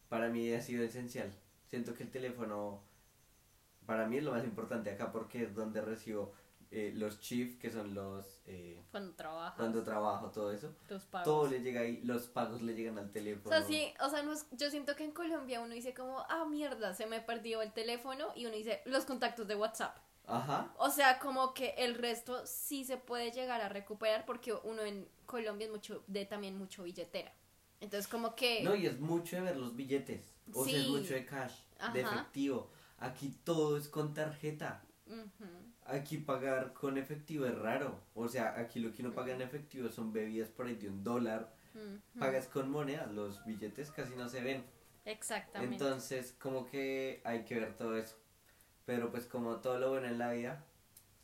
para 0.09 0.29
mí 0.29 0.51
ha 0.53 0.61
sido 0.61 0.83
esencial. 0.83 1.31
Siento 1.67 1.93
que 1.93 2.03
el 2.03 2.11
teléfono, 2.11 2.81
para 3.85 4.07
mí 4.07 4.17
es 4.17 4.23
lo 4.23 4.31
más 4.31 4.43
importante 4.43 4.89
acá 4.89 5.11
porque 5.11 5.43
es 5.43 5.53
donde 5.53 5.81
recibo 5.81 6.33
eh, 6.71 6.91
los 6.95 7.19
chief, 7.19 7.59
que 7.59 7.69
son 7.69 7.93
los... 7.93 8.41
Eh, 8.45 8.81
cuando 8.91 9.13
trabajas. 9.15 9.55
Cuando 9.57 9.83
trabajo, 9.83 10.31
todo 10.31 10.51
eso. 10.51 10.73
Los 10.89 11.03
pagos. 11.05 11.25
Todo 11.25 11.47
le 11.47 11.61
llega 11.61 11.81
ahí, 11.81 12.01
los 12.03 12.27
pagos 12.27 12.61
le 12.61 12.73
llegan 12.73 12.97
al 12.97 13.11
teléfono. 13.11 13.55
O 13.55 13.59
sea, 13.59 13.67
sí, 13.67 13.93
o 14.01 14.09
sea, 14.09 14.23
no 14.23 14.33
es- 14.33 14.47
yo 14.51 14.69
siento 14.69 14.95
que 14.95 15.03
en 15.03 15.11
Colombia 15.11 15.61
uno 15.61 15.73
dice 15.73 15.93
como, 15.93 16.19
ah, 16.29 16.45
mierda, 16.49 16.93
se 16.93 17.05
me 17.05 17.21
perdió 17.21 17.61
el 17.61 17.71
teléfono 17.73 18.27
y 18.35 18.45
uno 18.45 18.55
dice 18.55 18.81
los 18.85 19.05
contactos 19.05 19.47
de 19.47 19.55
WhatsApp. 19.55 19.97
Ajá. 20.27 20.73
O 20.77 20.89
sea, 20.91 21.19
como 21.19 21.53
que 21.53 21.73
el 21.77 21.95
resto 21.95 22.45
sí 22.45 22.83
se 22.83 22.97
puede 22.97 23.31
llegar 23.31 23.61
a 23.61 23.69
recuperar 23.69 24.25
porque 24.25 24.53
uno 24.53 24.83
en 24.83 25.07
Colombia 25.25 25.65
es 25.65 25.71
mucho 25.71 26.03
de 26.07 26.25
también 26.25 26.57
mucho 26.57 26.83
billetera. 26.83 27.33
Entonces, 27.79 28.07
como 28.07 28.35
que 28.35 28.61
No, 28.63 28.75
y 28.75 28.87
es 28.87 28.99
mucho 28.99 29.37
de 29.37 29.43
ver 29.43 29.57
los 29.57 29.75
billetes. 29.75 30.33
O 30.53 30.65
sea, 30.65 30.77
es 30.77 30.87
mucho 30.87 31.13
de 31.13 31.25
cash, 31.25 31.53
de 31.93 32.01
efectivo. 32.01 32.69
Aquí 32.99 33.35
todo 33.43 33.77
es 33.77 33.87
con 33.87 34.13
tarjeta. 34.13 34.83
Aquí 35.85 36.17
pagar 36.17 36.73
con 36.73 36.97
efectivo 36.97 37.45
es 37.45 37.57
raro. 37.57 38.01
O 38.13 38.27
sea, 38.27 38.59
aquí 38.59 38.79
lo 38.79 38.91
que 38.91 39.01
uno 39.03 39.13
paga 39.13 39.33
en 39.33 39.41
efectivo 39.41 39.89
son 39.89 40.11
bebidas 40.11 40.49
por 40.49 40.67
ahí 40.67 40.75
de 40.75 40.89
un 40.89 41.03
dólar. 41.03 41.55
Pagas 42.19 42.47
con 42.47 42.69
moneda, 42.69 43.05
los 43.05 43.45
billetes 43.45 43.91
casi 43.91 44.15
no 44.15 44.27
se 44.27 44.41
ven. 44.41 44.65
Exactamente. 45.05 45.75
Entonces, 45.75 46.35
como 46.37 46.65
que 46.65 47.21
hay 47.23 47.45
que 47.45 47.55
ver 47.55 47.77
todo 47.77 47.95
eso. 47.95 48.17
Pero 48.87 49.11
pues 49.11 49.25
como 49.25 49.57
todo 49.57 49.77
lo 49.79 49.89
bueno 49.89 50.07
en 50.07 50.17
la 50.17 50.31
vida 50.31 50.63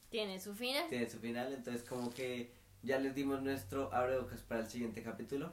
Tiene 0.10 0.40
su 0.40 0.54
final. 0.54 0.88
tiene 0.90 1.10
su 1.10 1.18
final, 1.18 1.54
entonces 1.54 1.82
como 1.84 2.14
que 2.14 2.52
ya 2.84 3.00
les 3.00 3.16
dimos 3.16 3.42
nuestro 3.42 3.92
abrebocas 3.94 4.42
para 4.42 4.62
el 4.62 4.70
siguiente 4.70 5.02
capítulo. 5.02 5.52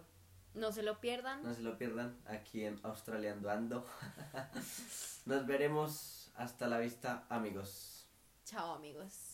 No 0.53 0.73
se 0.73 0.83
lo 0.83 1.01
pierdan. 1.01 1.43
No 1.45 1.55
se 1.55 1.63
lo 1.63 1.79
pierdan 1.79 2.17
aquí 2.27 2.65
en 2.65 2.81
Australiando 2.83 3.49
Ando. 3.49 3.87
Nos 5.25 5.47
veremos. 5.47 6.33
Hasta 6.35 6.67
la 6.67 6.79
vista, 6.81 7.25
amigos. 7.29 8.07
Chao, 8.45 8.75
amigos. 8.75 9.30